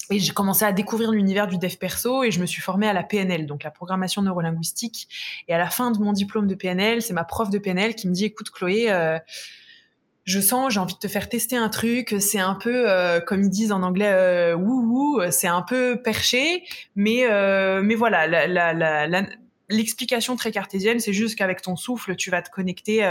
et 0.10 0.20
j'ai 0.20 0.34
commencé 0.34 0.65
à 0.65 0.72
découvrir 0.72 1.12
l'univers 1.12 1.48
du 1.48 1.58
dev 1.58 1.76
perso 1.76 2.24
et 2.24 2.32
je 2.32 2.39
me 2.39 2.46
suis 2.46 2.62
formée 2.62 2.88
à 2.88 2.94
la 2.94 3.04
PNL, 3.04 3.46
donc 3.46 3.63
la 3.63 3.72
programmation 3.72 4.22
neurolinguistique. 4.22 5.08
Et 5.48 5.54
à 5.54 5.58
la 5.58 5.70
fin 5.70 5.91
de 5.91 6.00
mon 6.00 6.13
diplôme 6.13 6.48
de 6.48 6.56
PNL, 6.56 7.02
c'est 7.02 7.13
ma 7.13 7.24
prof 7.24 7.50
de 7.50 7.58
PNL 7.58 7.96
qui 7.96 8.08
me 8.08 8.13
dit 8.13 8.26
"Écoute 8.26 8.52
Chloé, 8.52 8.91
euh, 8.91 9.18
je 10.26 10.39
sens, 10.39 10.74
j'ai 10.74 10.80
envie 10.80 10.96
de 10.96 11.00
te 11.00 11.08
faire 11.08 11.30
tester 11.30 11.56
un 11.56 11.70
truc. 11.70 12.15
C'est 12.20 12.39
un 12.39 12.56
peu, 12.56 12.89
euh, 12.89 13.20
comme 13.20 13.44
ils 13.44 13.50
disent 13.50 13.72
en 13.72 13.84
anglais, 13.84 14.12
euh, 14.12 14.56
wou 14.56 15.22
c'est 15.30 15.48
un 15.48 15.62
peu 15.62 16.02
perché, 16.02 16.63
mais 16.96 17.28
euh, 17.30 17.82
mais 17.84 17.96
voilà, 17.96 18.28
l'explication 19.70 20.34
la, 20.34 20.36
la, 20.36 20.39
très 20.39 20.52
cartésienne, 20.52 21.00
c'est 21.00 21.13
juste 21.13 21.36
qu'avec 21.38 21.62
ton 21.62 21.76
souffle, 21.76 22.15
tu 22.15 22.32
vas 22.32 22.41
te 22.41 22.50
connecter 22.50 23.04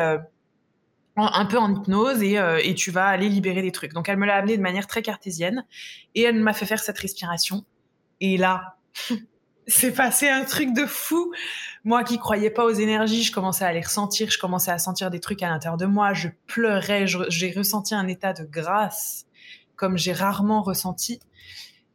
un 1.16 1.46
peu 1.46 1.58
en 1.58 1.72
hypnose 1.72 2.22
et, 2.22 2.38
euh, 2.38 2.60
et, 2.62 2.74
tu 2.74 2.90
vas 2.90 3.06
aller 3.06 3.28
libérer 3.28 3.62
des 3.62 3.72
trucs. 3.72 3.92
Donc 3.92 4.08
elle 4.08 4.16
me 4.16 4.26
l'a 4.26 4.36
amené 4.36 4.56
de 4.56 4.62
manière 4.62 4.86
très 4.86 5.02
cartésienne 5.02 5.64
et 6.14 6.22
elle 6.22 6.40
m'a 6.40 6.52
fait 6.52 6.66
faire 6.66 6.80
cette 6.80 6.98
respiration. 6.98 7.64
Et 8.20 8.36
là, 8.36 8.76
c'est 9.66 9.92
passé 9.92 10.28
un 10.28 10.44
truc 10.44 10.72
de 10.72 10.86
fou. 10.86 11.32
Moi 11.84 12.02
qui 12.02 12.18
croyais 12.18 12.50
pas 12.50 12.64
aux 12.64 12.72
énergies, 12.72 13.22
je 13.22 13.32
commençais 13.32 13.64
à 13.64 13.72
les 13.72 13.80
ressentir, 13.80 14.30
je 14.30 14.38
commençais 14.38 14.70
à 14.70 14.78
sentir 14.78 15.10
des 15.10 15.20
trucs 15.20 15.42
à 15.42 15.48
l'intérieur 15.48 15.76
de 15.76 15.86
moi, 15.86 16.14
je 16.14 16.28
pleurais, 16.46 17.06
j'ai 17.06 17.52
ressenti 17.52 17.94
un 17.94 18.08
état 18.08 18.32
de 18.32 18.44
grâce 18.44 19.26
comme 19.76 19.98
j'ai 19.98 20.12
rarement 20.12 20.62
ressenti. 20.62 21.20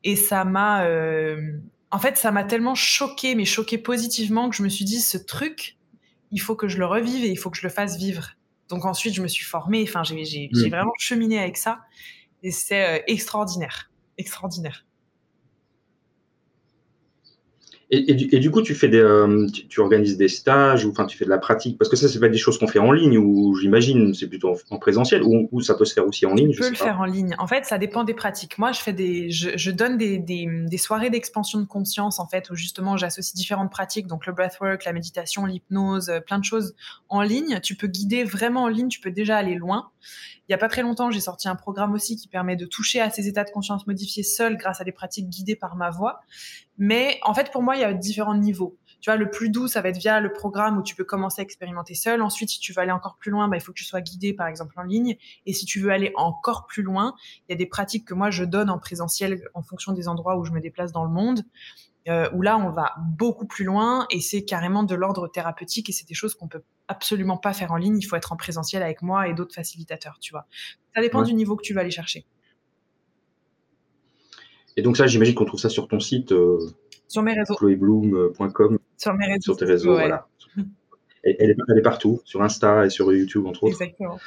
Et 0.04 0.16
ça 0.16 0.46
m'a, 0.46 0.86
euh... 0.86 1.58
en 1.92 2.00
fait, 2.00 2.18
ça 2.18 2.32
m'a 2.32 2.44
tellement 2.44 2.76
choqué, 2.76 3.36
mais 3.36 3.46
choqué 3.46 3.78
positivement 3.78 4.50
que 4.50 4.56
je 4.56 4.64
me 4.64 4.70
suis 4.70 4.86
dit, 4.86 5.02
ce 5.02 5.18
truc, 5.18 5.78
il 6.32 6.40
faut 6.40 6.56
que 6.56 6.68
je 6.68 6.78
le 6.78 6.86
revive 6.86 7.24
et 7.24 7.30
il 7.30 7.38
faut 7.38 7.50
que 7.50 7.58
je 7.58 7.64
le 7.64 7.70
fasse 7.70 7.98
vivre. 7.98 8.32
Donc 8.70 8.86
ensuite, 8.86 9.14
je 9.14 9.22
me 9.22 9.28
suis 9.28 9.46
formée. 9.46 9.84
Enfin, 9.88 10.04
j'ai 10.04 10.50
mmh. 10.54 10.70
vraiment 10.70 10.94
cheminé 10.98 11.40
avec 11.40 11.58
ça. 11.58 11.80
Et 12.44 12.52
c'est 12.52 13.00
euh, 13.00 13.04
extraordinaire. 13.08 13.92
Extraordinaire. 14.18 14.86
Et, 17.92 18.14
du, 18.14 18.52
coup, 18.52 18.62
tu 18.62 18.76
fais 18.76 18.88
des, 18.88 19.00
euh, 19.00 19.48
tu, 19.68 19.80
organises 19.80 20.16
des 20.16 20.28
stages 20.28 20.86
ou 20.86 20.92
enfin 20.92 21.08
tu 21.08 21.18
fais 21.18 21.26
de 21.26 21.30
la 21.32 21.40
pratique? 21.40 21.76
Parce 21.80 21.90
que 21.90 21.96
ça 21.96 22.08
c'est 22.08 22.20
pas 22.20 22.30
des 22.30 22.38
choses 22.38 22.60
qu'on 22.60 22.68
fait 22.68 22.78
en 22.78 22.92
ligne 22.92 23.18
ou 23.18 23.56
j'imagine 23.56 24.14
c'est 24.14 24.28
plutôt 24.28 24.56
en, 24.70 24.78
présentiel 24.78 25.24
ou, 25.24 25.60
ça 25.62 25.74
peut 25.74 25.86
se 25.86 25.96
faire 25.96 26.06
aussi 26.06 26.28
en 26.28 26.36
ligne. 26.36 26.52
Tu 26.52 26.60
peux 26.60 26.70
le 26.70 26.76
faire 26.76 27.00
en 27.00 27.06
ligne. 27.06 27.36
En 27.40 27.48
fait, 27.48 27.66
ça 27.66 27.80
dépend 27.80 28.04
des 28.04 28.14
pratiques. 28.14 28.60
Moi, 28.60 28.74
je 28.74 28.80
fais 28.80 28.94
des, 28.94 29.32
je, 29.32 29.72
donne 29.72 29.98
des, 29.98 30.20
des, 30.20 30.78
soirées 30.78 31.10
d'expansion 31.10 31.60
de 31.60 31.66
conscience 31.66 32.20
en 32.20 32.28
fait 32.28 32.52
où 32.52 32.56
justement 32.56 32.96
j'associe 32.96 33.34
différentes 33.34 33.72
pratiques 33.72 34.06
donc 34.06 34.28
le 34.28 34.34
breathwork, 34.34 34.86
la 34.86 34.94
méditation, 34.94 35.48
l'hypnose, 35.48 36.12
plein 36.28 36.38
de 36.38 36.46
choses 36.46 36.76
en 37.08 37.24
ligne. 37.24 37.60
Tu 37.64 37.74
peux 37.74 37.88
guider 37.88 38.24
vraiment 38.24 38.64
en 38.64 38.68
ligne. 38.68 38.90
Tu 38.90 39.00
peux 39.00 39.12
déjà 39.12 39.38
aller 39.38 39.56
loin. 39.56 39.90
Il 40.50 40.52
y 40.52 40.56
a 40.56 40.58
pas 40.58 40.68
très 40.68 40.82
longtemps, 40.82 41.12
j'ai 41.12 41.20
sorti 41.20 41.48
un 41.48 41.56
programme 41.56 41.94
aussi 41.94 42.16
qui 42.16 42.28
permet 42.28 42.56
de 42.56 42.66
toucher 42.66 43.02
à 43.02 43.12
ces 43.12 43.28
états 43.28 43.44
de 43.44 43.52
conscience 43.52 43.86
modifiés 43.86 44.24
seuls 44.24 44.58
grâce 44.58 44.82
à 44.82 44.84
des 44.84 44.92
pratiques 44.92 45.30
guidées 45.30 45.56
par 45.56 45.76
ma 45.76 45.92
voix. 45.92 46.22
Mais 46.80 47.20
en 47.24 47.34
fait, 47.34 47.52
pour 47.52 47.62
moi, 47.62 47.76
il 47.76 47.82
y 47.82 47.84
a 47.84 47.94
différents 47.94 48.36
niveaux. 48.36 48.78
Tu 49.02 49.10
vois, 49.10 49.18
le 49.18 49.30
plus 49.30 49.50
doux, 49.50 49.68
ça 49.68 49.82
va 49.82 49.90
être 49.90 49.98
via 49.98 50.20
le 50.20 50.32
programme 50.32 50.78
où 50.78 50.84
tu 50.84 50.96
peux 50.96 51.04
commencer 51.04 51.42
à 51.42 51.44
expérimenter 51.44 51.94
seul. 51.94 52.22
Ensuite, 52.22 52.50
si 52.50 52.60
tu 52.60 52.74
veux 52.74 52.80
aller 52.80 52.92
encore 52.92 53.18
plus 53.18 53.32
loin, 53.32 53.48
bah, 53.48 53.58
il 53.58 53.62
faut 53.62 53.72
que 53.72 53.78
tu 53.78 53.86
sois 53.86 54.02
guidé, 54.02 54.34
par 54.34 54.48
exemple, 54.48 54.74
en 54.78 54.84
ligne. 54.84 55.18
Et 55.46 55.54
si 55.54 55.66
tu 55.66 55.80
veux 55.80 55.92
aller 55.92 56.12
encore 56.16 56.68
plus 56.68 56.82
loin, 56.82 57.16
il 57.48 57.52
y 57.52 57.54
a 57.54 57.58
des 57.58 57.66
pratiques 57.66 58.06
que 58.06 58.14
moi, 58.14 58.30
je 58.30 58.44
donne 58.46 58.70
en 58.70 58.80
présentiel 58.80 59.42
en 59.54 59.62
fonction 59.62 59.92
des 59.92 60.08
endroits 60.08 60.38
où 60.38 60.46
je 60.46 60.52
me 60.52 60.60
déplace 60.60 60.92
dans 60.92 61.04
le 61.04 61.12
monde. 61.12 61.44
Euh, 62.08 62.30
où 62.34 62.42
là, 62.42 62.58
on 62.58 62.72
va 62.72 62.96
beaucoup 63.18 63.46
plus 63.46 63.66
loin 63.66 64.08
et 64.10 64.22
c'est 64.22 64.44
carrément 64.44 64.84
de 64.84 64.96
l'ordre 64.96 65.28
thérapeutique 65.28 65.90
et 65.90 65.92
c'est 65.92 66.08
des 66.08 66.14
choses 66.14 66.34
qu'on 66.34 66.48
peut 66.48 66.64
absolument 66.88 67.38
pas 67.38 67.54
faire 67.54 67.72
en 67.74 67.76
ligne. 67.76 67.98
Il 67.98 68.04
faut 68.04 68.16
être 68.16 68.32
en 68.32 68.38
présentiel 68.38 68.82
avec 68.82 69.02
moi 69.02 69.28
et 69.28 69.34
d'autres 69.34 69.54
facilitateurs, 69.54 70.18
tu 70.20 70.32
vois. 70.32 70.48
Ça 70.96 71.02
dépend 71.02 71.22
du 71.22 71.34
niveau 71.34 71.56
que 71.56 71.62
tu 71.62 71.74
vas 71.74 71.82
aller 71.82 71.92
chercher. 71.92 72.26
Et 74.80 74.82
donc 74.82 74.96
ça, 74.96 75.08
j'imagine 75.08 75.36
qu'on 75.36 75.44
trouve 75.44 75.60
ça 75.60 75.68
sur 75.68 75.90
ton 75.90 76.00
site. 76.00 76.32
Euh, 76.32 76.58
sur 77.10 77.22
mes 77.22 77.34
réseaux. 77.34 77.54
chloébloom.com. 77.56 78.80
Sur 78.98 79.14
mes 79.16 79.26
réseaux. 79.26 79.42
Sur 79.42 79.58
tes 79.58 79.66
réseaux, 79.66 79.92
voilà. 79.92 80.26
elle, 81.24 81.52
est, 81.52 81.82
partout, 81.82 82.22
sur 82.24 82.42
Insta 82.42 82.86
et 82.86 82.90
sur 82.90 83.12
YouTube, 83.12 83.46
entre 83.46 83.66
autres. 83.66 83.82
Exactement. 83.82 84.18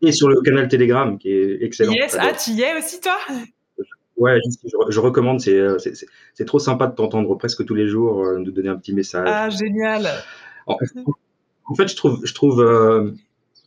Et 0.00 0.12
sur 0.12 0.30
le 0.30 0.40
canal 0.40 0.68
Telegram, 0.68 1.18
qui 1.18 1.30
est 1.30 1.62
excellent. 1.62 1.92
Yes, 1.92 2.16
ah, 2.18 2.32
tu 2.32 2.52
y 2.52 2.62
es 2.62 2.78
aussi, 2.78 3.02
toi? 3.02 3.18
Ouais, 4.16 4.40
je, 4.88 4.98
recommande. 4.98 5.42
Euh, 5.46 5.76
c'est 6.32 6.44
trop 6.46 6.58
sympa 6.58 6.86
de 6.86 6.94
t'entendre 6.94 7.34
presque 7.36 7.66
tous 7.66 7.74
les 7.74 7.86
jours, 7.86 8.24
euh, 8.24 8.38
nous 8.38 8.50
donner 8.50 8.70
un 8.70 8.76
petit 8.76 8.94
message. 8.94 9.28
Ah, 9.30 9.50
génial. 9.50 10.08
En, 10.66 10.78
fait, 11.74 11.88
je 11.88 11.96
trouve, 11.96 12.24
je 12.24 12.32
trouve 12.32 12.62
euh, 12.62 13.10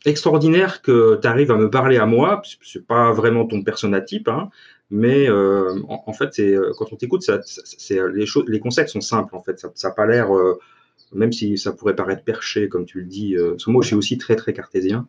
extraordinaire 0.06 0.82
que 0.82 1.19
tu 1.22 1.28
arrives 1.28 1.52
à 1.52 1.56
me 1.56 1.69
parler 1.69 1.98
à 1.98 2.08
moi. 2.08 2.41
C'est 2.63 2.86
pas 2.86 3.12
vraiment 3.12 3.45
ton 3.45 3.62
persona 3.62 4.02
type, 4.02 4.28
hein, 4.28 4.50
mais 4.89 5.30
en, 5.30 6.13
fait, 6.13 6.30
c'est 6.34 6.56
quand 6.78 6.91
on 6.91 6.95
t'écoute, 6.95 7.23
c'est 7.45 7.99
les 8.13 8.25
choses, 8.25 8.45
les 8.47 8.60
concepts 8.60 8.89
sont 8.89 9.02
simples. 9.02 9.36
En 9.36 9.43
fait, 9.43 9.60
ça 9.60 9.88
n'a 9.88 9.93
pas 9.93 10.06
l'air, 10.06 10.30
même 11.13 11.32
si 11.32 11.58
ça 11.58 11.71
pourrait 11.71 11.95
paraître 11.95 12.23
perché, 12.23 12.69
comme 12.69 12.86
tu 12.86 13.02
le 13.02 13.06
dis. 13.06 13.36
parce 13.38 13.65
que 13.65 13.71
moi, 13.71 13.82
je 13.84 13.88
suis 13.88 13.95
aussi 13.95 14.17
très 14.17 14.36
très 14.36 14.54
cartésien, 14.54 15.08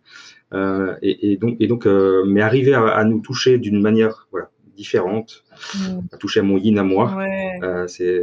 et, 1.03 1.39
donc, 1.41 1.57
et 1.61 1.67
donc, 1.67 1.87
mais 1.87 2.43
arriver 2.43 2.75
à, 2.75 2.87
à 2.89 3.05
nous 3.05 3.21
toucher 3.21 3.59
d'une 3.59 3.81
manière, 3.81 4.29
voilà 4.31 4.51
différente, 4.81 5.45
mm. 5.75 6.01
à 6.13 6.17
toucher 6.17 6.41
à 6.41 6.43
mon 6.43 6.57
yin 6.57 6.79
à 6.79 6.83
moi. 6.83 7.23
Euh, 7.63 7.87
c'est 7.87 8.21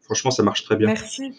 Franchement, 0.00 0.30
ça 0.30 0.42
marche 0.42 0.64
très 0.64 0.76
bien. 0.76 0.86
Merci. 0.86 1.34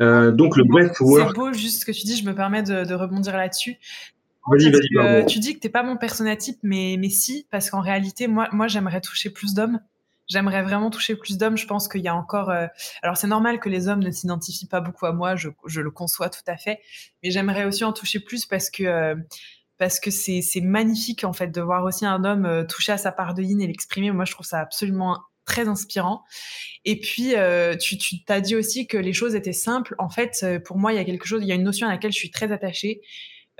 Euh, 0.00 0.30
donc 0.30 0.56
le 0.56 0.62
breathwork. 0.62 1.30
C'est 1.30 1.34
beau, 1.34 1.52
juste 1.52 1.80
ce 1.80 1.84
que 1.84 1.90
tu 1.90 2.06
dis. 2.06 2.16
Je 2.16 2.24
me 2.24 2.32
permets 2.32 2.62
de, 2.62 2.84
de 2.84 2.94
rebondir 2.94 3.36
là-dessus. 3.36 3.76
Vas-y, 4.46 4.70
vas-y. 4.70 5.26
Tu 5.26 5.38
dis 5.38 5.54
que 5.54 5.60
t'es 5.60 5.70
pas 5.70 5.82
mon 5.82 5.96
personnatype, 5.96 6.58
mais 6.62 6.96
mais 6.98 7.08
si, 7.08 7.46
parce 7.50 7.70
qu'en 7.70 7.80
réalité, 7.80 8.26
moi, 8.28 8.48
moi, 8.52 8.68
j'aimerais 8.68 9.00
toucher 9.00 9.30
plus 9.30 9.54
d'hommes. 9.54 9.80
J'aimerais 10.26 10.62
vraiment 10.62 10.90
toucher 10.90 11.16
plus 11.16 11.36
d'hommes. 11.36 11.56
Je 11.56 11.66
pense 11.66 11.88
qu'il 11.88 12.00
y 12.00 12.08
a 12.08 12.14
encore. 12.14 12.50
Euh, 12.50 12.66
alors 13.02 13.16
c'est 13.16 13.26
normal 13.26 13.60
que 13.60 13.68
les 13.68 13.88
hommes 13.88 14.02
ne 14.02 14.10
s'identifient 14.10 14.66
pas 14.66 14.80
beaucoup 14.80 15.06
à 15.06 15.12
moi. 15.12 15.36
Je, 15.36 15.50
je 15.66 15.80
le 15.80 15.90
conçois 15.90 16.30
tout 16.30 16.42
à 16.46 16.56
fait, 16.56 16.80
mais 17.22 17.30
j'aimerais 17.30 17.64
aussi 17.64 17.84
en 17.84 17.92
toucher 17.92 18.20
plus 18.20 18.46
parce 18.46 18.70
que 18.70 18.84
euh, 18.84 19.14
parce 19.78 20.00
que 20.00 20.10
c'est 20.10 20.40
c'est 20.40 20.62
magnifique 20.62 21.24
en 21.24 21.32
fait 21.32 21.48
de 21.48 21.60
voir 21.60 21.84
aussi 21.84 22.06
un 22.06 22.24
homme 22.24 22.46
euh, 22.46 22.64
toucher 22.64 22.92
à 22.92 22.98
sa 22.98 23.12
part 23.12 23.34
de 23.34 23.42
yin 23.42 23.60
et 23.60 23.66
l'exprimer. 23.66 24.10
Moi, 24.12 24.24
je 24.24 24.32
trouve 24.32 24.46
ça 24.46 24.60
absolument 24.60 25.20
très 25.44 25.68
inspirant. 25.68 26.22
Et 26.86 26.98
puis, 27.00 27.34
euh, 27.36 27.76
tu 27.76 27.98
t'as 28.24 28.40
dit 28.40 28.56
aussi 28.56 28.86
que 28.86 28.96
les 28.96 29.12
choses 29.12 29.34
étaient 29.34 29.52
simples. 29.52 29.94
En 29.98 30.08
fait, 30.08 30.46
pour 30.64 30.78
moi, 30.78 30.94
il 30.94 30.96
y 30.96 30.98
a 30.98 31.04
quelque 31.04 31.26
chose, 31.26 31.42
il 31.42 31.48
y 31.48 31.52
a 31.52 31.54
une 31.54 31.64
notion 31.64 31.86
à 31.86 31.90
laquelle 31.90 32.12
je 32.12 32.18
suis 32.18 32.30
très 32.30 32.50
attachée, 32.50 33.02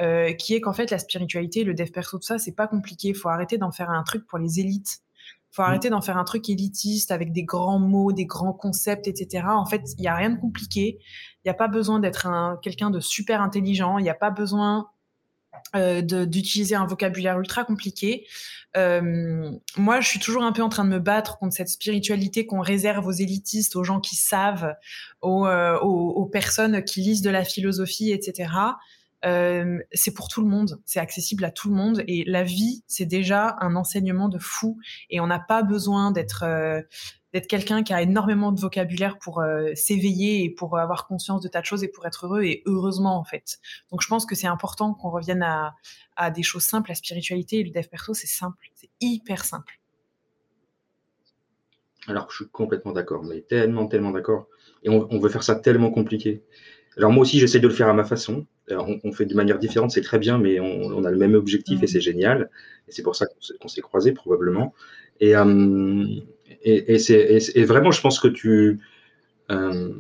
euh, 0.00 0.33
qui 0.33 0.54
est 0.54 0.61
qu'en 0.61 0.72
fait, 0.72 0.90
la 0.90 0.98
spiritualité, 0.98 1.64
le 1.64 1.74
dev 1.74 1.90
perso, 1.90 2.18
tout 2.18 2.26
ça, 2.26 2.38
c'est 2.38 2.52
pas 2.57 2.66
compliqué. 2.66 3.09
Il 3.09 3.14
faut 3.14 3.28
arrêter 3.28 3.59
d'en 3.59 3.70
faire 3.70 3.90
un 3.90 4.02
truc 4.02 4.26
pour 4.26 4.38
les 4.38 4.61
élites. 4.61 4.98
faut 5.52 5.62
Mm. 5.62 5.66
arrêter 5.66 5.90
d'en 5.90 6.00
faire 6.00 6.16
un 6.18 6.24
truc 6.24 6.48
élitiste 6.48 7.12
avec 7.12 7.30
des 7.33 7.44
grands 7.44 7.78
mots, 7.78 8.11
des 8.12 8.26
grands 8.26 8.52
concepts, 8.52 9.07
etc. 9.07 9.44
En 9.48 9.66
fait, 9.66 9.83
il 9.98 10.02
y 10.04 10.09
a 10.09 10.14
rien 10.16 10.30
de 10.30 10.40
compliqué. 10.40 10.98
Il 10.98 11.46
n'y 11.48 11.50
a 11.50 11.54
pas 11.54 11.68
besoin 11.68 12.00
d'être 12.00 12.26
un 12.26 12.59
quelqu'un 12.61 12.90
de 12.90 12.98
super 12.98 13.40
intelligent. 13.40 13.98
Il 13.98 14.02
n'y 14.02 14.11
a 14.11 14.14
pas 14.14 14.30
besoin 14.30 14.88
euh, 15.76 16.02
de- 16.02 16.24
d'utiliser 16.24 16.74
un 16.74 16.87
vocabulaire 16.87 17.38
ultra 17.38 17.64
compliqué. 17.64 18.26
Euh, 18.76 19.52
moi, 19.76 20.00
je 20.00 20.09
suis 20.09 20.18
toujours 20.18 20.42
un 20.42 20.50
peu 20.50 20.62
en 20.62 20.68
train 20.68 20.85
de 20.85 20.88
me 20.90 20.98
battre 20.98 21.38
contre 21.38 21.54
cette 21.54 21.68
spiritualité 21.68 22.44
qu'on 22.46 22.61
réserve 22.61 23.07
aux 23.07 23.12
élitistes, 23.12 23.76
aux 23.76 23.85
gens 23.85 24.00
qui 24.00 24.16
savent, 24.16 24.74
aux, 25.22 25.46
euh, 25.46 25.78
aux, 25.80 26.11
aux 26.11 26.26
personnes 26.26 26.83
qui 26.83 27.00
lisent 27.02 27.22
de 27.22 27.30
la 27.30 27.44
philosophie, 27.44 28.11
etc. 28.11 28.50
Euh, 29.24 29.78
c'est 29.92 30.12
pour 30.12 30.28
tout 30.28 30.42
le 30.42 30.48
monde, 30.48 30.80
c'est 30.84 31.00
accessible 31.00 31.44
à 31.44 31.50
tout 31.50 31.68
le 31.70 31.74
monde 31.74 32.04
et 32.06 32.24
la 32.26 32.42
vie, 32.42 32.82
c'est 32.87 33.06
déjà 33.06 33.56
un 33.60 33.74
enseignement 33.74 34.28
de 34.28 34.38
fou 34.38 34.78
et 35.08 35.20
on 35.20 35.26
n'a 35.26 35.38
pas 35.38 35.62
besoin 35.62 36.10
d'être 36.10 36.44
euh, 36.44 36.82
d'être 37.32 37.46
quelqu'un 37.48 37.82
qui 37.82 37.92
a 37.92 38.00
énormément 38.00 38.52
de 38.52 38.60
vocabulaire 38.60 39.18
pour 39.18 39.40
euh, 39.40 39.74
s'éveiller 39.74 40.44
et 40.44 40.50
pour 40.50 40.78
avoir 40.78 41.06
conscience 41.06 41.40
de 41.40 41.48
tas 41.48 41.60
de 41.60 41.66
choses 41.66 41.82
et 41.82 41.88
pour 41.88 42.06
être 42.06 42.26
heureux 42.26 42.44
et 42.44 42.62
heureusement 42.66 43.18
en 43.18 43.24
fait. 43.24 43.58
Donc 43.90 44.02
je 44.02 44.08
pense 44.08 44.26
que 44.26 44.34
c'est 44.34 44.46
important 44.46 44.94
qu'on 44.94 45.10
revienne 45.10 45.42
à, 45.42 45.74
des 46.30 46.42
choses 46.42 46.62
simples, 46.62 46.90
la 46.90 46.94
spiritualité 46.94 47.60
et 47.60 47.64
le 47.64 47.70
dev 47.70 47.88
perso, 47.88 48.14
c'est 48.14 48.28
simple, 48.28 48.68
c'est 48.74 48.90
hyper 49.00 49.44
simple. 49.44 49.80
Alors, 52.06 52.30
je 52.30 52.37
suis 52.37 52.48
complètement 52.48 52.92
d'accord, 52.92 53.24
mais 53.24 53.40
tellement, 53.40 53.87
tellement 53.87 54.10
d'accord. 54.10 54.46
Et 54.82 54.90
on, 54.90 55.08
on 55.10 55.18
veut 55.18 55.30
faire 55.30 55.42
ça 55.42 55.56
tellement 55.56 55.90
compliqué. 55.90 56.44
Alors, 56.96 57.11
moi 57.12 57.22
aussi, 57.22 57.38
j'essaie 57.40 57.61
de 57.61 57.66
le 57.68 57.74
faire 57.74 57.88
à 57.88 57.94
ma 57.94 58.04
façon. 58.04 58.46
Alors, 58.70 58.88
on, 58.88 59.00
on 59.04 59.12
fait 59.12 59.26
de 59.26 59.35
manière 59.35 59.59
différente, 59.59 59.90
c'est 59.90 60.00
très 60.00 60.18
bien, 60.18 60.38
mais 60.38 60.61
on, 60.61 60.66
on 60.87 61.04
a 61.04 61.11
le 61.11 61.18
même 61.18 61.35
objectif 61.35 61.78
et 61.80 61.83
Mhm. 61.83 61.88
c'est 61.88 62.00
génial. 62.00 62.50
Et 62.88 62.92
c'est 62.92 63.02
pour 63.02 63.16
ça 63.16 63.26
qu'on 63.61 63.68
s'est- 63.68 63.80
croisés, 63.80 64.12
probablement. 64.12 64.74
Et, 65.20 65.37
euh, 65.37 66.04
et, 66.64 67.64
vraiment, 67.64 67.90
je 67.90 68.00
pense 68.00 68.20
que 68.20 68.28
tu. 68.28 68.80
euh, 69.50 69.90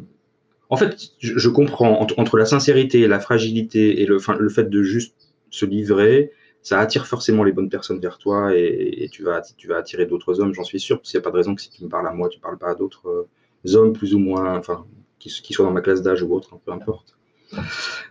en 0.70 0.76
fait, 0.76 0.96
je, 1.20 1.38
je 1.38 1.48
comprends 1.50 2.00
entre, 2.00 2.18
entre 2.18 2.38
la 2.38 2.46
sincérité, 2.46 3.06
la 3.08 3.20
fragilité 3.20 4.02
et 4.02 4.06
le, 4.06 4.18
le 4.40 4.48
fait 4.50 4.70
de 4.70 4.82
juste 4.82 5.16
se 5.50 5.66
livrer, 5.66 6.32
ça 6.62 6.80
attire 6.80 7.06
forcément 7.06 7.44
les 7.44 7.52
bonnes 7.52 7.70
personnes 7.70 8.00
vers 8.00 8.18
toi 8.18 8.56
et, 8.56 9.04
et 9.04 9.08
tu, 9.10 9.22
vas, 9.24 9.42
tu 9.56 9.68
vas 9.68 9.78
attirer 9.78 10.06
d'autres 10.06 10.40
hommes, 10.40 10.54
j'en 10.54 10.64
suis 10.64 10.80
sûr, 10.80 10.98
parce 10.98 11.10
qu'il 11.10 11.18
n'y 11.18 11.22
a 11.22 11.24
pas 11.24 11.30
de 11.32 11.36
raison 11.36 11.54
que 11.54 11.62
si 11.62 11.70
tu 11.70 11.84
me 11.84 11.88
parles 11.90 12.08
à 12.08 12.12
moi, 12.12 12.28
tu 12.30 12.38
ne 12.38 12.42
parles 12.42 12.58
pas 12.58 12.70
à 12.70 12.74
d'autres 12.74 13.08
euh, 13.08 13.76
hommes 13.76 13.92
plus 13.94 14.14
ou 14.14 14.18
moins, 14.18 14.58
enfin, 14.58 14.86
qui, 15.28 15.42
qui 15.42 15.52
soient 15.52 15.64
dans 15.64 15.72
ma 15.72 15.80
classe 15.80 16.02
d'âge 16.02 16.22
ou 16.22 16.34
autre, 16.34 16.50
hein, 16.54 16.60
peu 16.64 16.72
importe. 16.72 17.16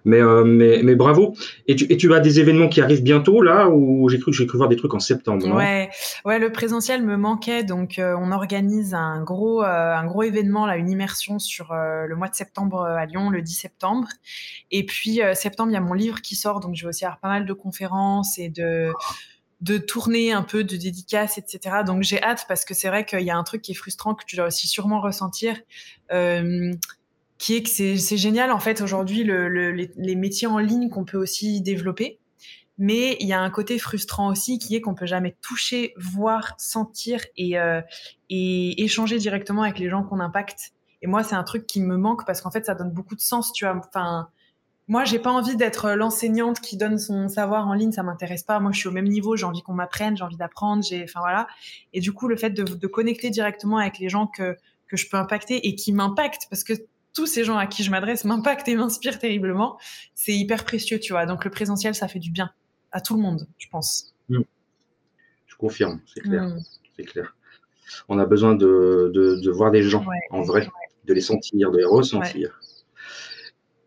Mais, 0.05 0.21
euh, 0.21 0.43
mais, 0.43 0.81
mais 0.83 0.95
bravo. 0.95 1.35
Et 1.67 1.75
tu, 1.75 1.85
et 1.91 1.97
tu 1.97 2.13
as 2.13 2.19
des 2.19 2.39
événements 2.39 2.69
qui 2.69 2.81
arrivent 2.81 3.03
bientôt, 3.03 3.41
là, 3.41 3.69
ou 3.69 4.07
j'ai 4.09 4.19
cru, 4.19 4.31
j'ai 4.31 4.47
cru 4.47 4.57
voir 4.57 4.69
des 4.69 4.75
trucs 4.75 4.93
en 4.93 4.99
septembre, 4.99 5.45
Ouais, 5.53 5.89
ouais, 6.25 6.39
le 6.39 6.51
présentiel 6.51 7.03
me 7.03 7.17
manquait, 7.17 7.63
donc 7.63 7.99
euh, 7.99 8.15
on 8.17 8.31
organise 8.31 8.93
un 8.93 9.21
gros, 9.21 9.63
euh, 9.63 9.95
un 9.95 10.05
gros 10.05 10.23
événement 10.23 10.65
là, 10.65 10.77
une 10.77 10.89
immersion 10.89 11.39
sur 11.39 11.73
le 11.73 12.15
mois 12.15 12.29
de 12.29 12.35
septembre 12.35 12.83
à 12.83 13.05
Lyon, 13.05 13.29
le 13.29 13.41
10 13.41 13.53
septembre. 13.53 14.07
Et 14.71 14.85
puis 14.85 15.19
septembre, 15.33 15.71
il 15.71 15.73
y 15.73 15.77
a 15.77 15.81
mon 15.81 15.93
livre 15.93 16.21
qui 16.21 16.35
sort, 16.35 16.59
donc 16.59 16.75
je 16.75 16.83
vais 16.83 16.89
aussi 16.89 17.05
avoir 17.05 17.19
pas 17.19 17.29
mal 17.29 17.45
de 17.45 17.53
conférences 17.53 18.37
et 18.37 18.49
de 18.49 18.91
de 19.61 19.77
tourner 19.77 20.33
un 20.33 20.43
peu 20.43 20.65
de 20.65 20.75
dédicaces, 20.75 21.37
etc. 21.37 21.77
Donc 21.85 22.03
j'ai 22.03 22.21
hâte 22.21 22.43
parce 22.49 22.65
que 22.65 22.73
c'est 22.73 22.89
vrai 22.89 23.05
qu'il 23.05 23.21
y 23.21 23.31
a 23.31 23.37
un 23.37 23.43
truc 23.43 23.61
qui 23.61 23.71
est 23.71 23.75
frustrant 23.75 24.13
que 24.13 24.25
tu 24.25 24.35
dois 24.35 24.47
aussi 24.47 24.67
sûrement 24.67 24.99
ressentir. 24.99 25.55
Qui 27.43 27.55
est 27.55 27.63
que 27.63 27.69
c'est 27.69 28.17
génial 28.17 28.51
en 28.51 28.59
fait 28.59 28.79
aujourd'hui 28.79 29.25
le, 29.25 29.49
le, 29.49 29.71
les, 29.73 29.91
les 29.97 30.15
métiers 30.15 30.47
en 30.47 30.59
ligne 30.59 30.87
qu'on 30.87 31.03
peut 31.03 31.17
aussi 31.17 31.59
développer 31.59 32.19
mais 32.77 33.17
il 33.19 33.27
y 33.27 33.33
a 33.33 33.41
un 33.41 33.49
côté 33.49 33.77
frustrant 33.79 34.31
aussi 34.31 34.59
qui 34.59 34.75
est 34.75 34.81
qu'on 34.81 34.95
peut 34.95 35.05
jamais 35.05 35.35
toucher, 35.41 35.93
voir, 35.97 36.55
sentir 36.57 37.19
et, 37.37 37.59
euh, 37.59 37.81
et 38.29 38.81
échanger 38.83 39.17
directement 39.19 39.61
avec 39.61 39.77
les 39.77 39.89
gens 39.89 40.03
qu'on 40.03 40.19
impacte. 40.19 40.71
Et 41.03 41.07
moi, 41.07 41.21
c'est 41.21 41.35
un 41.35 41.43
truc 41.43 41.67
qui 41.67 41.81
me 41.81 41.97
manque 41.97 42.25
parce 42.25 42.41
qu'en 42.41 42.49
fait, 42.49 42.65
ça 42.65 42.73
donne 42.73 42.89
beaucoup 42.89 43.13
de 43.13 43.21
sens, 43.21 43.53
tu 43.53 43.65
vois. 43.65 43.79
Enfin, 43.87 44.27
moi, 44.87 45.03
j'ai 45.03 45.19
pas 45.19 45.29
envie 45.29 45.55
d'être 45.55 45.91
l'enseignante 45.91 46.61
qui 46.61 46.75
donne 46.75 46.97
son 46.97 47.27
savoir 47.27 47.67
en 47.67 47.73
ligne, 47.73 47.91
ça 47.91 48.01
m'intéresse 48.01 48.41
pas. 48.41 48.59
Moi, 48.59 48.71
je 48.71 48.79
suis 48.79 48.87
au 48.87 48.91
même 48.91 49.07
niveau, 49.07 49.35
j'ai 49.35 49.45
envie 49.45 49.61
qu'on 49.61 49.73
m'apprenne, 49.73 50.17
j'ai 50.17 50.23
envie 50.23 50.37
d'apprendre, 50.37 50.81
j'ai, 50.81 51.03
enfin 51.03 51.19
voilà. 51.19 51.47
Et 51.93 51.99
du 51.99 52.11
coup, 52.11 52.27
le 52.27 52.35
fait 52.35 52.49
de, 52.49 52.63
de 52.63 52.87
connecter 52.87 53.29
directement 53.29 53.77
avec 53.77 53.99
les 53.99 54.09
gens 54.09 54.25
que 54.25 54.57
que 54.87 54.97
je 54.97 55.09
peux 55.09 55.17
impacter 55.17 55.67
et 55.67 55.73
qui 55.73 55.91
m'impactent, 55.91 56.45
parce 56.51 56.63
que 56.63 56.73
tous 57.13 57.25
ces 57.27 57.43
gens 57.43 57.57
à 57.57 57.67
qui 57.67 57.83
je 57.83 57.91
m'adresse 57.91 58.25
m'impactent 58.25 58.67
et 58.67 58.75
m'inspirent 58.75 59.19
terriblement, 59.19 59.77
c'est 60.15 60.33
hyper 60.33 60.65
précieux, 60.65 60.99
tu 60.99 61.13
vois. 61.13 61.25
Donc 61.25 61.45
le 61.45 61.51
présentiel, 61.51 61.93
ça 61.95 62.07
fait 62.07 62.19
du 62.19 62.31
bien 62.31 62.49
à 62.91 63.01
tout 63.01 63.15
le 63.15 63.21
monde, 63.21 63.47
je 63.57 63.67
pense. 63.69 64.13
Je 64.29 65.55
confirme, 65.57 66.01
c'est 66.13 66.21
clair. 66.21 66.43
Mm. 66.43 66.59
C'est 66.97 67.03
clair. 67.05 67.35
On 68.09 68.17
a 68.19 68.25
besoin 68.25 68.55
de, 68.55 69.11
de, 69.13 69.35
de 69.41 69.51
voir 69.51 69.71
des 69.71 69.83
gens 69.83 70.03
Ouais, 70.05 70.17
en 70.31 70.41
vrai, 70.41 70.61
ouais. 70.61 70.71
de 71.05 71.13
les 71.13 71.21
sentir, 71.21 71.71
de 71.71 71.77
les 71.77 71.85
ressentir. 71.85 72.59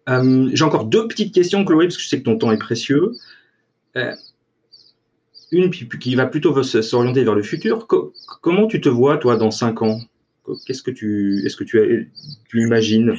Euh, 0.08 0.48
J'ai 0.52 0.64
encore 0.64 0.84
deux 0.84 1.08
petites 1.08 1.34
questions, 1.34 1.64
Chloé, 1.64 1.86
parce 1.86 1.96
que 1.96 2.02
je 2.02 2.08
sais 2.08 2.18
que 2.18 2.24
ton 2.24 2.38
temps 2.38 2.52
est 2.52 2.58
précieux. 2.58 3.12
Euh, 3.96 4.14
une 5.50 5.70
qui, 5.70 6.14
va 6.14 6.26
plutôt 6.26 6.62
s'orienter 6.62 7.24
vers 7.24 7.34
le 7.34 7.42
futur. 7.42 7.86
Co- 7.86 8.12
comment 8.42 8.66
tu 8.66 8.80
te 8.80 8.88
vois, 8.88 9.16
toi, 9.18 9.36
dans 9.36 9.50
cinq 9.50 9.82
ans? 9.82 10.00
Qu'est-ce 10.66 10.82
que 10.82 10.90
tu, 10.90 11.42
est-ce 11.44 11.56
que 11.56 11.64
tu, 11.64 12.12
imagines? 12.54 13.14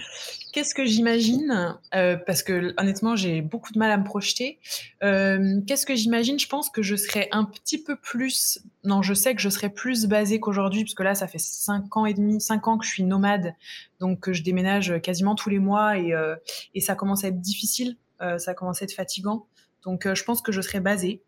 Qu'est-ce 0.54 0.74
que 0.74 0.86
j'imagine? 0.86 1.78
Euh, 1.94 2.18
Parce 2.26 2.42
que 2.42 2.74
honnêtement, 2.80 3.16
j'ai 3.16 3.42
beaucoup 3.42 3.74
de 3.74 3.80
mal 3.80 3.92
à 3.92 3.98
me 3.98 4.04
projeter. 4.04 4.60
Euh, 5.04 5.62
Qu'est-ce 5.68 5.86
que 5.86 5.96
j'imagine? 5.96 6.40
Je 6.40 6.48
pense 6.48 6.70
que 6.70 6.82
je 6.82 6.96
serais 6.96 7.28
un 7.32 7.46
petit 7.46 7.82
peu 7.82 7.96
plus. 7.96 8.60
Non, 8.84 9.02
je 9.02 9.14
sais 9.14 9.36
que 9.36 9.42
je 9.42 9.50
serais 9.50 9.70
plus 9.70 10.06
basée 10.06 10.40
qu'aujourd'hui, 10.40 10.84
parce 10.84 10.96
que 10.96 11.04
là, 11.04 11.16
ça 11.16 11.28
fait 11.28 11.40
cinq 11.40 11.96
ans 11.98 12.06
et 12.06 12.14
demi, 12.14 12.42
cinq 12.42 12.68
ans 12.68 12.78
que 12.78 12.86
je 12.86 12.92
suis 12.92 13.04
nomade, 13.04 13.54
donc 14.00 14.22
que 14.22 14.34
je 14.34 14.44
déménage 14.44 15.00
quasiment 15.02 15.36
tous 15.36 15.50
les 15.50 15.60
mois 15.60 15.98
et, 15.98 16.14
euh, 16.14 16.36
et 16.74 16.82
ça 16.82 16.96
commence 16.96 17.24
à 17.24 17.28
être 17.28 17.42
difficile, 17.42 17.98
ça 18.38 18.54
commence 18.54 18.82
à 18.82 18.86
être 18.86 18.94
fatigant. 18.94 19.46
Donc, 19.84 20.12
je 20.12 20.24
pense 20.24 20.42
que 20.42 20.52
je 20.52 20.62
serais 20.62 20.80
basée. 20.80 21.22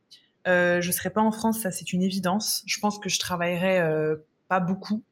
Je 0.46 0.90
serais 0.92 1.12
pas 1.12 1.22
en 1.22 1.32
France, 1.32 1.60
ça 1.60 1.70
c'est 1.70 1.94
une 1.94 2.02
évidence. 2.02 2.64
Je 2.66 2.80
pense 2.80 2.98
que 2.98 3.10
je 3.10 3.20
travaillerais 3.20 3.86
pas 4.48 4.60
beaucoup, 4.60 5.04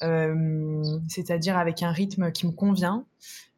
c'est-à-dire 0.00 1.56
avec 1.58 1.82
un 1.82 1.90
rythme 1.92 2.32
qui 2.32 2.46
me 2.46 2.52
convient. 2.52 3.04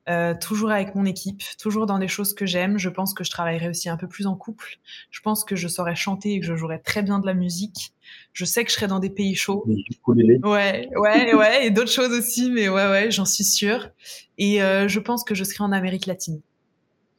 Euh, 0.08 0.32
toujours 0.40 0.70
avec 0.70 0.94
mon 0.94 1.04
équipe, 1.04 1.42
toujours 1.60 1.84
dans 1.84 1.98
des 1.98 2.08
choses 2.08 2.32
que 2.32 2.46
j'aime. 2.46 2.78
Je 2.78 2.88
pense 2.88 3.12
que 3.12 3.24
je 3.24 3.30
travaillerai 3.30 3.68
aussi 3.68 3.90
un 3.90 3.98
peu 3.98 4.08
plus 4.08 4.26
en 4.26 4.36
couple. 4.36 4.78
Je 5.10 5.20
pense 5.20 5.44
que 5.44 5.54
je 5.54 5.68
saurais 5.68 5.96
chanter 5.96 6.32
et 6.32 6.40
que 6.40 6.46
je 6.46 6.56
jouerais 6.56 6.78
très 6.78 7.02
bien 7.02 7.18
de 7.18 7.26
la 7.26 7.34
musique. 7.34 7.92
Je 8.32 8.46
sais 8.46 8.64
que 8.64 8.70
je 8.70 8.76
serai 8.76 8.86
dans 8.86 9.00
des 9.00 9.10
pays 9.10 9.34
chauds. 9.34 9.66
Ouais, 10.06 10.88
ouais, 10.96 11.34
ouais, 11.34 11.66
et 11.66 11.70
d'autres 11.70 11.90
choses 11.90 12.12
aussi, 12.12 12.50
mais 12.50 12.70
ouais, 12.70 12.88
ouais, 12.88 13.10
j'en 13.10 13.26
suis 13.26 13.44
sûre. 13.44 13.90
Et 14.38 14.62
euh, 14.62 14.88
je 14.88 14.98
pense 14.98 15.24
que 15.24 15.34
je 15.34 15.44
serai 15.44 15.62
en 15.62 15.72
Amérique 15.72 16.06
latine. 16.06 16.40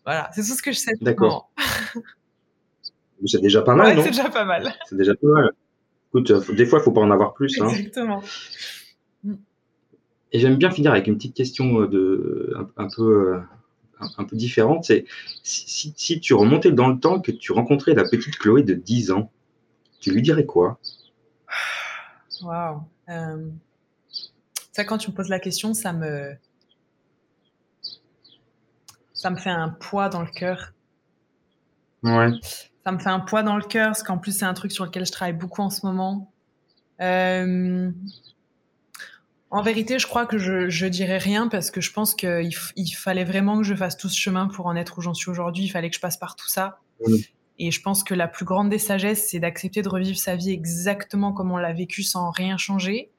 Voilà, 0.03 0.31
c'est 0.33 0.41
tout 0.41 0.55
ce 0.57 0.63
que 0.63 0.71
je 0.71 0.79
sais. 0.79 0.93
D'accord. 0.99 1.51
C'est 3.25 3.41
déjà 3.41 3.61
pas 3.61 3.75
mal, 3.75 3.89
Ouais, 3.89 3.95
non? 3.97 4.01
c'est 4.03 4.09
déjà 4.09 4.29
pas 4.29 4.45
mal. 4.45 4.73
C'est 4.89 4.95
déjà 4.97 5.13
pas 5.13 5.27
mal. 5.27 5.51
Écoute, 6.07 6.31
euh, 6.31 6.53
des 6.55 6.65
fois, 6.65 6.79
il 6.79 6.81
faut 6.83 6.91
pas 6.91 7.01
en 7.01 7.11
avoir 7.11 7.35
plus. 7.35 7.61
Hein. 7.61 7.67
Exactement. 7.69 8.23
Et 10.31 10.39
j'aime 10.39 10.57
bien 10.57 10.71
finir 10.71 10.91
avec 10.91 11.07
une 11.07 11.15
petite 11.15 11.35
question 11.35 11.81
euh, 11.81 11.87
de, 11.87 12.53
un, 12.57 12.83
un 12.83 12.87
peu, 12.87 13.33
euh, 13.33 13.39
un, 13.99 14.07
un 14.17 14.23
peu 14.25 14.35
différente. 14.35 14.85
C'est 14.85 15.05
si, 15.43 15.93
si, 15.95 16.19
tu 16.19 16.33
remontais 16.33 16.71
dans 16.71 16.87
le 16.87 16.99
temps 16.99 17.19
que 17.19 17.31
tu 17.31 17.51
rencontrais 17.51 17.93
la 17.93 18.03
petite 18.03 18.37
Chloé 18.37 18.63
de 18.63 18.73
10 18.73 19.11
ans, 19.11 19.31
tu 19.99 20.11
lui 20.11 20.21
dirais 20.21 20.45
quoi? 20.45 20.79
Waouh. 22.41 22.81
Euh... 23.09 23.49
Ça, 24.71 24.85
quand 24.85 24.97
tu 24.97 25.09
me 25.11 25.15
poses 25.15 25.29
la 25.29 25.39
question, 25.39 25.73
ça 25.73 25.93
me. 25.93 26.35
Ça 29.13 29.29
me 29.29 29.35
fait 29.35 29.49
un 29.49 29.69
poids 29.69 30.07
dans 30.07 30.21
le 30.21 30.29
cœur. 30.29 30.73
Ouais. 32.03 32.29
Ça 32.85 32.91
me 32.91 32.99
fait 32.99 33.09
un 33.09 33.19
poids 33.19 33.43
dans 33.43 33.57
le 33.57 33.63
cœur, 33.63 33.87
parce 33.87 34.03
qu'en 34.03 34.17
plus, 34.17 34.31
c'est 34.37 34.45
un 34.45 34.53
truc 34.53 34.71
sur 34.71 34.85
lequel 34.85 35.05
je 35.05 35.11
travaille 35.11 35.33
beaucoup 35.33 35.61
en 35.61 35.69
ce 35.69 35.85
moment. 35.85 36.31
Euh... 37.01 37.91
En 39.51 39.63
vérité, 39.63 39.97
je 39.97 40.05
crois 40.05 40.27
que 40.27 40.37
je, 40.37 40.69
je 40.69 40.85
dirais 40.85 41.17
rien 41.17 41.47
parce 41.47 41.71
que 41.71 41.81
je 41.81 41.91
pense 41.91 42.13
qu'il 42.13 42.51
il 42.75 42.91
fallait 42.91 43.23
vraiment 43.23 43.57
que 43.57 43.63
je 43.63 43.73
fasse 43.73 43.97
tout 43.97 44.09
ce 44.09 44.17
chemin 44.17 44.47
pour 44.47 44.67
en 44.67 44.75
être 44.75 44.99
où 44.99 45.01
j'en 45.01 45.15
suis 45.15 45.29
aujourd'hui. 45.29 45.65
Il 45.65 45.69
fallait 45.69 45.89
que 45.89 45.95
je 45.95 46.01
passe 46.01 46.17
par 46.17 46.35
tout 46.35 46.47
ça. 46.47 46.79
Et 47.57 47.71
je 47.71 47.81
pense 47.81 48.03
que 48.03 48.13
la 48.13 48.27
plus 48.27 48.45
grande 48.45 48.69
des 48.69 48.77
sagesses, 48.77 49.27
c'est 49.29 49.39
d'accepter 49.39 49.81
de 49.81 49.89
revivre 49.89 50.17
sa 50.17 50.35
vie 50.35 50.51
exactement 50.51 51.33
comme 51.33 51.51
on 51.51 51.57
l'a 51.57 51.73
vécu 51.73 52.03
sans 52.03 52.29
rien 52.29 52.57
changer. 52.57 53.11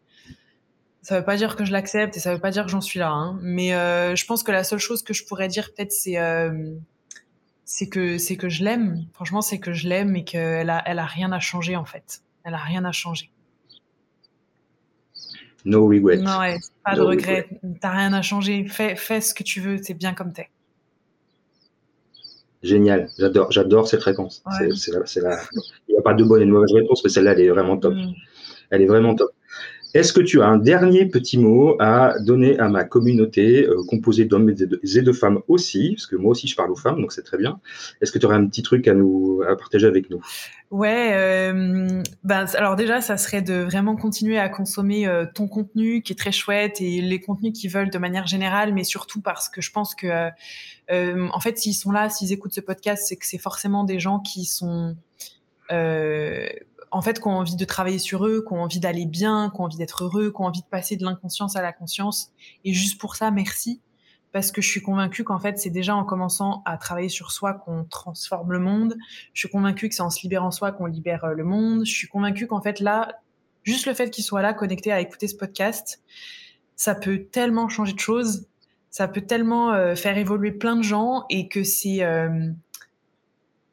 Ça 1.03 1.19
veut 1.19 1.25
pas 1.25 1.37
dire 1.37 1.57
que 1.57 1.65
je 1.65 1.73
l'accepte 1.73 2.17
et 2.17 2.21
ça 2.21 2.33
veut 2.33 2.41
pas 2.41 2.51
dire 2.51 2.65
que 2.65 2.71
j'en 2.71 2.81
suis 2.81 3.01
là. 3.01 3.11
Hein. 3.11 3.39
Mais 3.43 3.75
euh, 3.75 4.15
je 4.15 4.25
pense 4.25 4.43
que 4.43 4.53
la 4.53 4.65
seule 4.65 4.79
chose 4.79 5.03
que 5.03 5.13
je 5.13 5.25
pourrais 5.25 5.49
dire 5.49 5.73
peut-être, 5.75 5.93
c'est 5.93 6.19
euh, 6.19 6.75
c'est 7.65 7.89
que 7.89 8.19
c'est 8.19 8.37
que 8.37 8.49
je 8.49 8.65
l'aime. 8.65 9.07
Franchement, 9.15 9.41
c'est 9.41 9.59
que 9.59 9.73
je 9.73 9.89
l'aime 9.89 10.15
et 10.15 10.25
qu'elle 10.25 10.71
a 10.71 10.83
elle 10.87 10.99
a 10.99 11.07
rien 11.07 11.33
à 11.33 11.41
changer 11.41 11.77
en 11.77 11.85
fait. 11.85 12.23
Elle 12.45 12.55
a 12.55 12.59
rien 12.59 12.85
à 12.85 12.93
changer. 12.93 13.31
No 15.65 15.87
regrets. 15.87 16.17
Non, 16.19 16.39
pas 16.85 16.95
de 16.95 17.01
regrets. 17.01 17.49
T'as 17.81 17.91
rien 17.91 18.13
à 18.13 18.23
changer. 18.23 18.67
Fais, 18.67 18.97
fais 18.97 19.21
ce 19.21 19.35
que 19.35 19.43
tu 19.43 19.61
veux. 19.61 19.79
C'est 19.83 19.95
bien 19.95 20.15
comme 20.15 20.33
t'es. 20.33 20.49
Génial. 22.63 23.09
J'adore, 23.19 23.51
j'adore 23.51 23.89
cette 23.89 24.03
réponse. 24.03 24.43
C'est, 24.59 24.91
Il 25.17 25.93
n'y 25.93 25.99
a 25.99 26.03
pas 26.03 26.15
de 26.15 26.25
bonne 26.25 26.43
et 26.43 26.47
de 26.47 26.51
mauvaise 26.51 26.73
réponse, 26.73 27.03
mais 27.05 27.11
celle-là, 27.11 27.33
elle 27.33 27.41
est 27.41 27.49
vraiment 27.49 27.77
top. 27.77 27.95
Mm. 27.95 28.13
Elle 28.71 28.83
est 28.83 28.87
vraiment 28.87 29.15
top. 29.15 29.31
Est-ce 29.93 30.13
que 30.13 30.21
tu 30.21 30.41
as 30.41 30.47
un 30.47 30.59
dernier 30.59 31.07
petit 31.07 31.37
mot 31.37 31.77
à 31.81 32.15
donner 32.21 32.59
à 32.59 32.69
ma 32.69 32.85
communauté 32.85 33.67
euh, 33.67 33.83
composée 33.89 34.25
d'hommes 34.25 34.49
et 34.49 34.55
de, 34.55 35.13
femmes 35.13 35.41
aussi, 35.49 35.95
parce 35.97 36.07
que 36.07 36.17
moi 36.17 36.31
aussi 36.31 36.47
je 36.47 36.55
parle 36.55 36.71
aux 36.71 36.77
femmes, 36.77 37.01
donc 37.01 37.13
c'est 37.13 37.23
très 37.23 37.37
bien. 37.37 37.61
Est-ce 38.01 38.13
que 38.13 38.19
tu 38.19 38.27
aurais 38.27 38.37
un 38.37 38.47
petit 38.47 38.63
truc 38.63 38.87
à 38.87 38.95
nous 38.95 39.43
à 39.49 39.57
partager 39.57 39.87
avec 39.87 40.09
nous? 40.11 40.21
Ouais, 40.71 41.11
euh, 41.15 42.03
ben 42.23 42.47
alors 42.55 42.77
déjà 42.77 43.01
ça 43.01 43.17
serait 43.17 43.43
de 43.43 43.55
vraiment 43.55 43.97
continuer 43.97 44.39
à 44.39 44.49
consommer 44.49 45.09
euh, 45.09 45.27
ton 45.35 45.49
contenu 45.49 46.03
qui 46.03 46.13
est 46.13 46.17
très 46.17 46.33
chouette 46.33 46.81
et 46.81 47.01
les 47.01 47.21
contenus 47.21 47.53
qu'ils 47.59 47.71
veulent 47.71 47.91
de 47.91 47.99
manière 47.99 48.29
générale, 48.29 48.73
mais 48.73 48.85
surtout 48.85 49.21
parce 49.21 49.49
que 49.49 49.61
je 49.61 49.73
pense 49.73 49.97
que 49.97 50.31
en 50.89 51.41
fait 51.41 51.59
s'ils 51.59 51.75
sont 51.75 51.91
là, 51.91 52.09
s'ils 52.09 52.33
écoutent 52.33 52.55
ce 52.55 52.61
podcast, 52.61 53.05
c'est 53.09 53.17
que 53.17 53.27
c'est 53.27 53.39
forcément 53.39 53.83
des 53.83 53.99
gens 53.99 54.21
qui 54.21 54.45
sont 54.45 54.97
en 56.91 57.03
fait, 57.03 57.21
qui 57.21 57.29
ont 57.29 57.39
envie 57.39 57.57
de 57.57 57.65
travailler 57.65 57.99
sur 57.99 58.27
eux, 58.27 58.45
qui 58.47 58.53
ont 58.53 58.63
envie 58.63 58.81
d'aller 58.81 59.07
bien, 59.07 59.51
qui 59.55 59.61
ont 59.61 59.65
envie 59.65 59.77
d'être 59.77 60.05
heureux, 60.05 60.31
qui 60.31 60.41
ont 60.41 60.47
envie 60.47 60.63
de 60.63 60.67
passer 60.67 60.97
de 60.97 61.05
l'inconscience 61.05 61.57
à 61.57 61.63
la 61.63 61.73
conscience. 61.73 62.33
Et 62.65 62.73
juste 62.73 63.01
pour 63.01 63.17
ça, 63.17 63.31
merci. 63.31 63.81
Parce 64.33 64.53
que 64.53 64.63
je 64.63 64.69
suis 64.69 64.83
convaincue 64.83 65.25
qu'en 65.25 65.41
fait, 65.41 65.59
c'est 65.59 65.71
déjà 65.71 65.95
en 65.95 66.05
commençant 66.05 66.63
à 66.65 66.77
travailler 66.77 67.09
sur 67.09 67.33
soi 67.33 67.55
qu'on 67.55 67.85
transforme 67.85 68.53
le 68.53 68.61
monde. 68.61 68.97
Je 69.35 69.41
suis 69.41 69.49
convaincue 69.49 69.89
que 69.89 69.95
c'est 69.95 70.03
en 70.03 70.11
se 70.11 70.23
libérant 70.23 70.51
soi 70.53 70.71
qu'on 70.73 70.87
libère 70.87 71.25
euh, 71.25 71.35
le 71.35 71.45
monde. 71.45 71.85
Je 71.85 71.93
suis 71.93 72.09
convaincue 72.09 72.47
qu'en 72.47 72.61
fait, 72.61 72.79
là, 72.81 73.21
juste 73.65 73.87
le 73.87 73.95
fait 73.95 74.11
qu'il 74.11 74.23
soit 74.23 74.43
là, 74.43 74.55
connecté 74.55 74.93
à 74.93 75.01
écouter 75.01 75.27
ce 75.27 75.37
podcast, 75.37 76.03
ça 76.77 76.95
peut 76.95 77.25
tellement 77.25 77.69
changer 77.69 77.93
de 77.93 77.99
choses. 77.99 78.47
Ça 78.91 79.07
peut 79.07 79.21
tellement 79.21 79.73
euh, 79.73 79.95
faire 79.95 80.17
évoluer 80.17 80.53
plein 80.53 80.77
de 80.77 80.83
gens 80.83 81.25
et 81.29 81.49
que 81.49 81.63
c'est, 81.63 82.03
euh, 82.03 82.51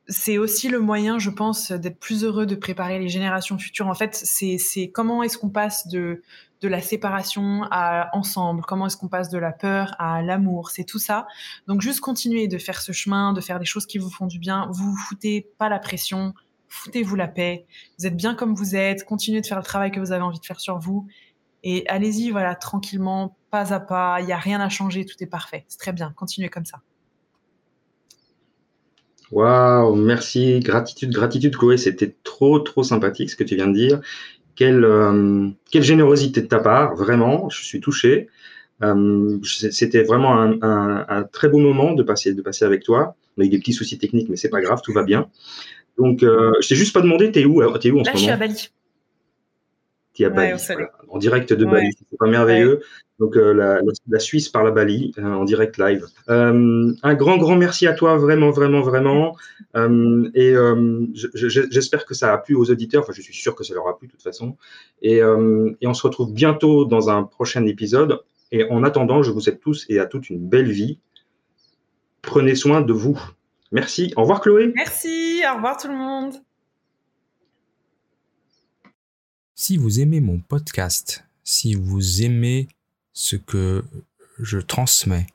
c'est 0.09 0.37
aussi 0.37 0.69
le 0.69 0.79
moyen, 0.79 1.19
je 1.19 1.29
pense, 1.29 1.71
d'être 1.71 1.99
plus 1.99 2.23
heureux, 2.23 2.45
de 2.45 2.55
préparer 2.55 2.99
les 2.99 3.09
générations 3.09 3.57
futures. 3.57 3.87
En 3.87 3.93
fait, 3.93 4.15
c'est 4.15 4.89
comment 4.91 5.23
est-ce 5.23 5.37
qu'on 5.37 5.49
passe 5.49 5.87
de, 5.87 6.21
de 6.61 6.67
la 6.67 6.81
séparation 6.81 7.63
à 7.71 8.09
ensemble, 8.13 8.63
comment 8.63 8.87
est-ce 8.87 8.97
qu'on 8.97 9.07
passe 9.07 9.29
de 9.29 9.37
la 9.37 9.51
peur 9.51 9.95
à 9.99 10.21
l'amour, 10.21 10.71
c'est 10.71 10.83
tout 10.83 10.99
ça. 10.99 11.27
Donc 11.67 11.81
juste 11.81 11.99
continuer 11.99 12.47
de 12.47 12.57
faire 12.57 12.81
ce 12.81 12.91
chemin, 12.91 13.33
de 13.33 13.41
faire 13.41 13.59
des 13.59 13.65
choses 13.65 13.85
qui 13.85 13.97
vous 13.97 14.09
font 14.09 14.27
du 14.27 14.39
bien, 14.39 14.67
vous 14.71 14.91
vous 14.91 14.97
foutez 14.97 15.47
pas 15.57 15.69
la 15.69 15.79
pression, 15.79 16.33
foutez-vous 16.67 17.15
la 17.15 17.27
paix, 17.27 17.65
vous 17.99 18.07
êtes 18.07 18.15
bien 18.15 18.33
comme 18.33 18.55
vous 18.55 18.75
êtes, 18.75 19.05
continuez 19.05 19.41
de 19.41 19.45
faire 19.45 19.59
le 19.59 19.63
travail 19.63 19.91
que 19.91 19.99
vous 19.99 20.11
avez 20.11 20.23
envie 20.23 20.39
de 20.39 20.45
faire 20.45 20.59
sur 20.59 20.79
vous. 20.79 21.07
Et 21.63 21.87
allez-y, 21.89 22.29
voilà, 22.31 22.55
tranquillement, 22.55 23.37
pas 23.51 23.73
à 23.73 23.79
pas, 23.79 24.21
il 24.21 24.25
n'y 24.25 24.33
a 24.33 24.37
rien 24.37 24.61
à 24.61 24.69
changer, 24.69 25.05
tout 25.05 25.21
est 25.21 25.27
parfait, 25.27 25.65
c'est 25.67 25.79
très 25.79 25.93
bien, 25.93 26.11
continuez 26.15 26.49
comme 26.49 26.65
ça. 26.65 26.81
Waouh, 29.31 29.95
merci, 29.95 30.59
gratitude, 30.59 31.11
gratitude 31.11 31.55
Chloé, 31.55 31.77
c'était 31.77 32.15
trop, 32.23 32.59
trop 32.59 32.83
sympathique 32.83 33.29
ce 33.29 33.35
que 33.35 33.43
tu 33.43 33.55
viens 33.55 33.67
de 33.67 33.73
dire. 33.73 33.99
Quelle, 34.55 34.83
euh, 34.85 35.49
quelle 35.69 35.83
générosité 35.83 36.41
de 36.41 36.47
ta 36.47 36.59
part, 36.59 36.95
vraiment, 36.95 37.49
je 37.49 37.63
suis 37.63 37.79
touché. 37.79 38.27
Euh, 38.83 39.39
c'était 39.43 40.03
vraiment 40.03 40.39
un, 40.39 40.59
un, 40.61 41.23
très 41.23 41.49
beau 41.49 41.59
moment 41.59 41.93
de 41.93 42.03
passer, 42.03 42.33
de 42.33 42.41
passer 42.41 42.63
avec 42.63 42.83
toi. 42.83 43.15
On 43.37 43.41
a 43.41 43.45
eu 43.45 43.49
des 43.49 43.59
petits 43.59 43.73
soucis 43.73 43.97
techniques, 43.97 44.29
mais 44.29 44.37
c'est 44.37 44.49
pas 44.49 44.61
grave, 44.61 44.81
tout 44.83 44.93
va 44.93 45.03
bien. 45.03 45.29
Donc, 45.97 46.23
euh, 46.23 46.53
je 46.61 46.67
t'ai 46.67 46.75
juste 46.75 46.93
pas 46.93 47.01
demandé, 47.01 47.31
t'es 47.31 47.45
où, 47.45 47.61
es 47.61 47.91
où 47.91 47.99
en 47.99 48.03
Là, 48.03 48.11
je 48.13 48.19
suis 48.19 48.29
à 48.29 48.37
Bali. 48.37 48.69
T'es 50.17 50.25
à 50.25 50.29
Bali, 50.29 50.59
en 51.09 51.17
direct 51.19 51.53
de 51.53 51.65
Bali, 51.65 51.91
c'est 51.97 52.17
pas 52.17 52.27
merveilleux. 52.27 52.81
Donc 53.19 53.35
euh, 53.35 53.53
la, 53.53 53.79
la, 54.07 54.19
Suisse 54.19 54.49
par 54.49 54.63
la 54.63 54.71
Bali 54.71 55.13
euh, 55.17 55.23
en 55.23 55.43
direct 55.43 55.77
live. 55.77 56.05
Euh, 56.29 56.93
un 57.01 57.13
grand 57.15 57.37
grand 57.37 57.55
merci 57.55 57.87
à 57.87 57.93
toi 57.93 58.15
vraiment 58.17 58.51
vraiment 58.51 58.81
vraiment 58.81 59.35
et 59.75 60.53
j'espère 61.33 62.05
que 62.05 62.13
ça 62.13 62.33
a 62.33 62.37
plu 62.37 62.55
aux 62.55 62.69
auditeurs. 62.69 63.03
Enfin 63.03 63.13
je 63.13 63.21
suis 63.21 63.33
sûr 63.33 63.55
que 63.55 63.63
ça 63.63 63.73
leur 63.73 63.87
a 63.87 63.97
plu 63.97 64.07
de 64.07 64.11
toute 64.11 64.21
façon 64.23 64.55
et, 65.01 65.17
et 65.17 65.87
on 65.87 65.93
se 65.93 66.03
retrouve 66.03 66.31
bientôt 66.33 66.85
dans 66.85 67.09
un 67.09 67.23
prochain 67.23 67.65
épisode. 67.65 68.19
Et 68.51 68.63
en 68.69 68.83
attendant, 68.83 69.23
je 69.23 69.31
vous 69.31 69.41
souhaite 69.41 69.59
tous 69.59 69.85
et 69.89 69.99
à 69.99 70.05
toutes 70.05 70.29
une 70.29 70.47
belle 70.47 70.71
vie. 70.71 70.99
Prenez 72.21 72.55
soin 72.55 72.81
de 72.81 72.93
vous. 72.93 73.19
Merci. 73.71 74.13
Au 74.15 74.21
revoir 74.21 74.41
Chloé. 74.41 74.71
Merci. 74.75 75.41
Au 75.51 75.55
revoir 75.55 75.77
tout 75.77 75.89
le 75.89 75.95
monde. 75.95 76.33
Si 79.59 79.75
vous 79.75 79.99
aimez 79.99 80.21
mon 80.21 80.37
podcast, 80.37 81.23
si 81.43 81.73
vous 81.73 82.21
aimez 82.21 82.67
ce 83.13 83.35
que 83.35 83.83
je 84.37 84.59
transmets, 84.59 85.25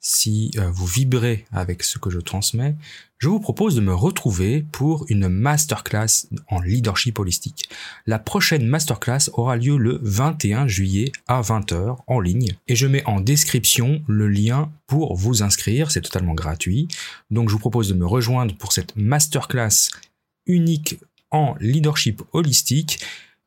si 0.00 0.50
euh, 0.56 0.70
vous 0.70 0.86
vibrez 0.86 1.44
avec 1.52 1.82
ce 1.82 1.98
que 1.98 2.08
je 2.08 2.18
transmets, 2.18 2.76
je 3.18 3.28
vous 3.28 3.40
propose 3.40 3.74
de 3.74 3.82
me 3.82 3.94
retrouver 3.94 4.64
pour 4.72 5.04
une 5.10 5.28
masterclass 5.28 6.28
en 6.48 6.62
leadership 6.62 7.18
holistique. 7.18 7.68
La 8.06 8.18
prochaine 8.18 8.66
masterclass 8.66 9.28
aura 9.34 9.58
lieu 9.58 9.76
le 9.76 10.00
21 10.00 10.66
juillet 10.66 11.12
à 11.26 11.42
20h 11.42 11.98
en 12.06 12.20
ligne 12.20 12.56
et 12.68 12.74
je 12.74 12.86
mets 12.86 13.04
en 13.04 13.20
description 13.20 14.02
le 14.06 14.28
lien 14.28 14.72
pour 14.86 15.14
vous 15.14 15.42
inscrire, 15.42 15.90
c'est 15.90 16.00
totalement 16.00 16.34
gratuit. 16.34 16.88
Donc 17.30 17.50
je 17.50 17.52
vous 17.52 17.60
propose 17.60 17.90
de 17.90 17.94
me 17.94 18.06
rejoindre 18.06 18.56
pour 18.56 18.72
cette 18.72 18.96
masterclass 18.96 19.90
unique 20.46 20.98
en 21.30 21.54
leadership 21.60 22.22
holistique 22.32 23.00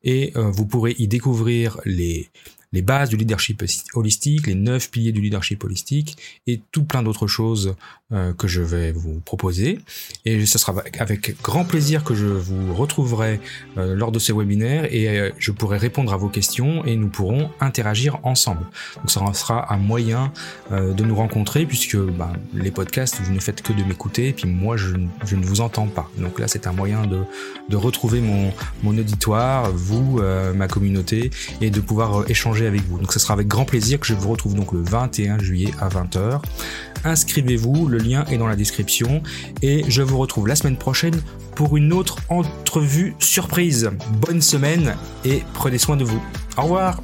et 0.04 0.32
euh, 0.36 0.50
vous 0.50 0.66
pourrez 0.66 0.94
y 0.98 1.08
découvrir 1.08 1.80
les 1.84 2.28
les 2.72 2.82
bases 2.82 3.10
du 3.10 3.16
leadership 3.16 3.62
holistique, 3.94 4.46
les 4.46 4.54
neuf 4.54 4.90
piliers 4.90 5.12
du 5.12 5.20
leadership 5.20 5.62
holistique 5.64 6.16
et 6.46 6.60
tout 6.72 6.84
plein 6.84 7.02
d'autres 7.02 7.26
choses 7.26 7.74
euh, 8.12 8.34
que 8.34 8.46
je 8.46 8.60
vais 8.60 8.92
vous 8.92 9.20
proposer. 9.24 9.78
Et 10.26 10.44
ce 10.44 10.58
sera 10.58 10.74
avec 10.98 11.40
grand 11.40 11.64
plaisir 11.64 12.04
que 12.04 12.14
je 12.14 12.26
vous 12.26 12.74
retrouverai 12.74 13.40
euh, 13.78 13.94
lors 13.94 14.12
de 14.12 14.18
ce 14.18 14.34
webinaire 14.34 14.92
et 14.92 15.08
euh, 15.08 15.30
je 15.38 15.50
pourrai 15.50 15.78
répondre 15.78 16.12
à 16.12 16.18
vos 16.18 16.28
questions 16.28 16.84
et 16.84 16.96
nous 16.96 17.08
pourrons 17.08 17.50
interagir 17.60 18.18
ensemble. 18.22 18.66
Donc 18.96 19.10
ça 19.10 19.20
sera 19.32 19.72
un 19.72 19.78
moyen 19.78 20.32
de 20.70 21.04
nous 21.04 21.14
rencontrer 21.14 21.66
puisque 21.66 21.96
bah, 21.96 22.32
les 22.54 22.70
podcasts, 22.70 23.20
vous 23.20 23.32
ne 23.32 23.40
faites 23.40 23.62
que 23.62 23.72
de 23.72 23.82
m'écouter 23.82 24.28
et 24.28 24.32
puis 24.32 24.48
moi 24.48 24.76
je, 24.76 24.94
je, 25.24 25.36
ne 25.36 25.44
vous 25.44 25.60
entends 25.60 25.86
pas. 25.86 26.10
Donc 26.18 26.38
là 26.38 26.48
c'est 26.48 26.66
un 26.66 26.72
moyen 26.72 27.06
de, 27.06 27.20
de 27.68 27.76
retrouver 27.76 28.20
mon, 28.20 28.52
mon 28.82 28.96
auditoire, 28.96 29.70
vous, 29.72 30.20
ma 30.54 30.68
communauté 30.68 31.30
et 31.60 31.70
de 31.70 31.80
pouvoir 31.80 32.30
avec 32.66 32.82
vous. 32.88 32.98
Donc 32.98 33.12
ce 33.12 33.18
sera 33.18 33.34
avec 33.34 33.48
grand 33.48 33.64
plaisir 33.64 34.00
que 34.00 34.06
je 34.06 34.14
vous 34.14 34.30
retrouve 34.30 34.54
donc 34.54 34.72
le 34.72 34.82
21 34.82 35.38
juillet 35.38 35.72
à 35.80 35.88
20h. 35.88 36.40
Inscrivez-vous, 37.04 37.88
le 37.88 37.98
lien 37.98 38.24
est 38.26 38.38
dans 38.38 38.46
la 38.46 38.56
description 38.56 39.22
et 39.60 39.84
je 39.88 40.02
vous 40.02 40.18
retrouve 40.18 40.46
la 40.46 40.54
semaine 40.54 40.76
prochaine 40.76 41.20
pour 41.54 41.76
une 41.76 41.92
autre 41.92 42.16
entrevue 42.28 43.14
surprise. 43.18 43.90
Bonne 44.20 44.40
semaine 44.40 44.96
et 45.24 45.42
prenez 45.54 45.78
soin 45.78 45.96
de 45.96 46.04
vous. 46.04 46.22
Au 46.56 46.62
revoir 46.62 47.00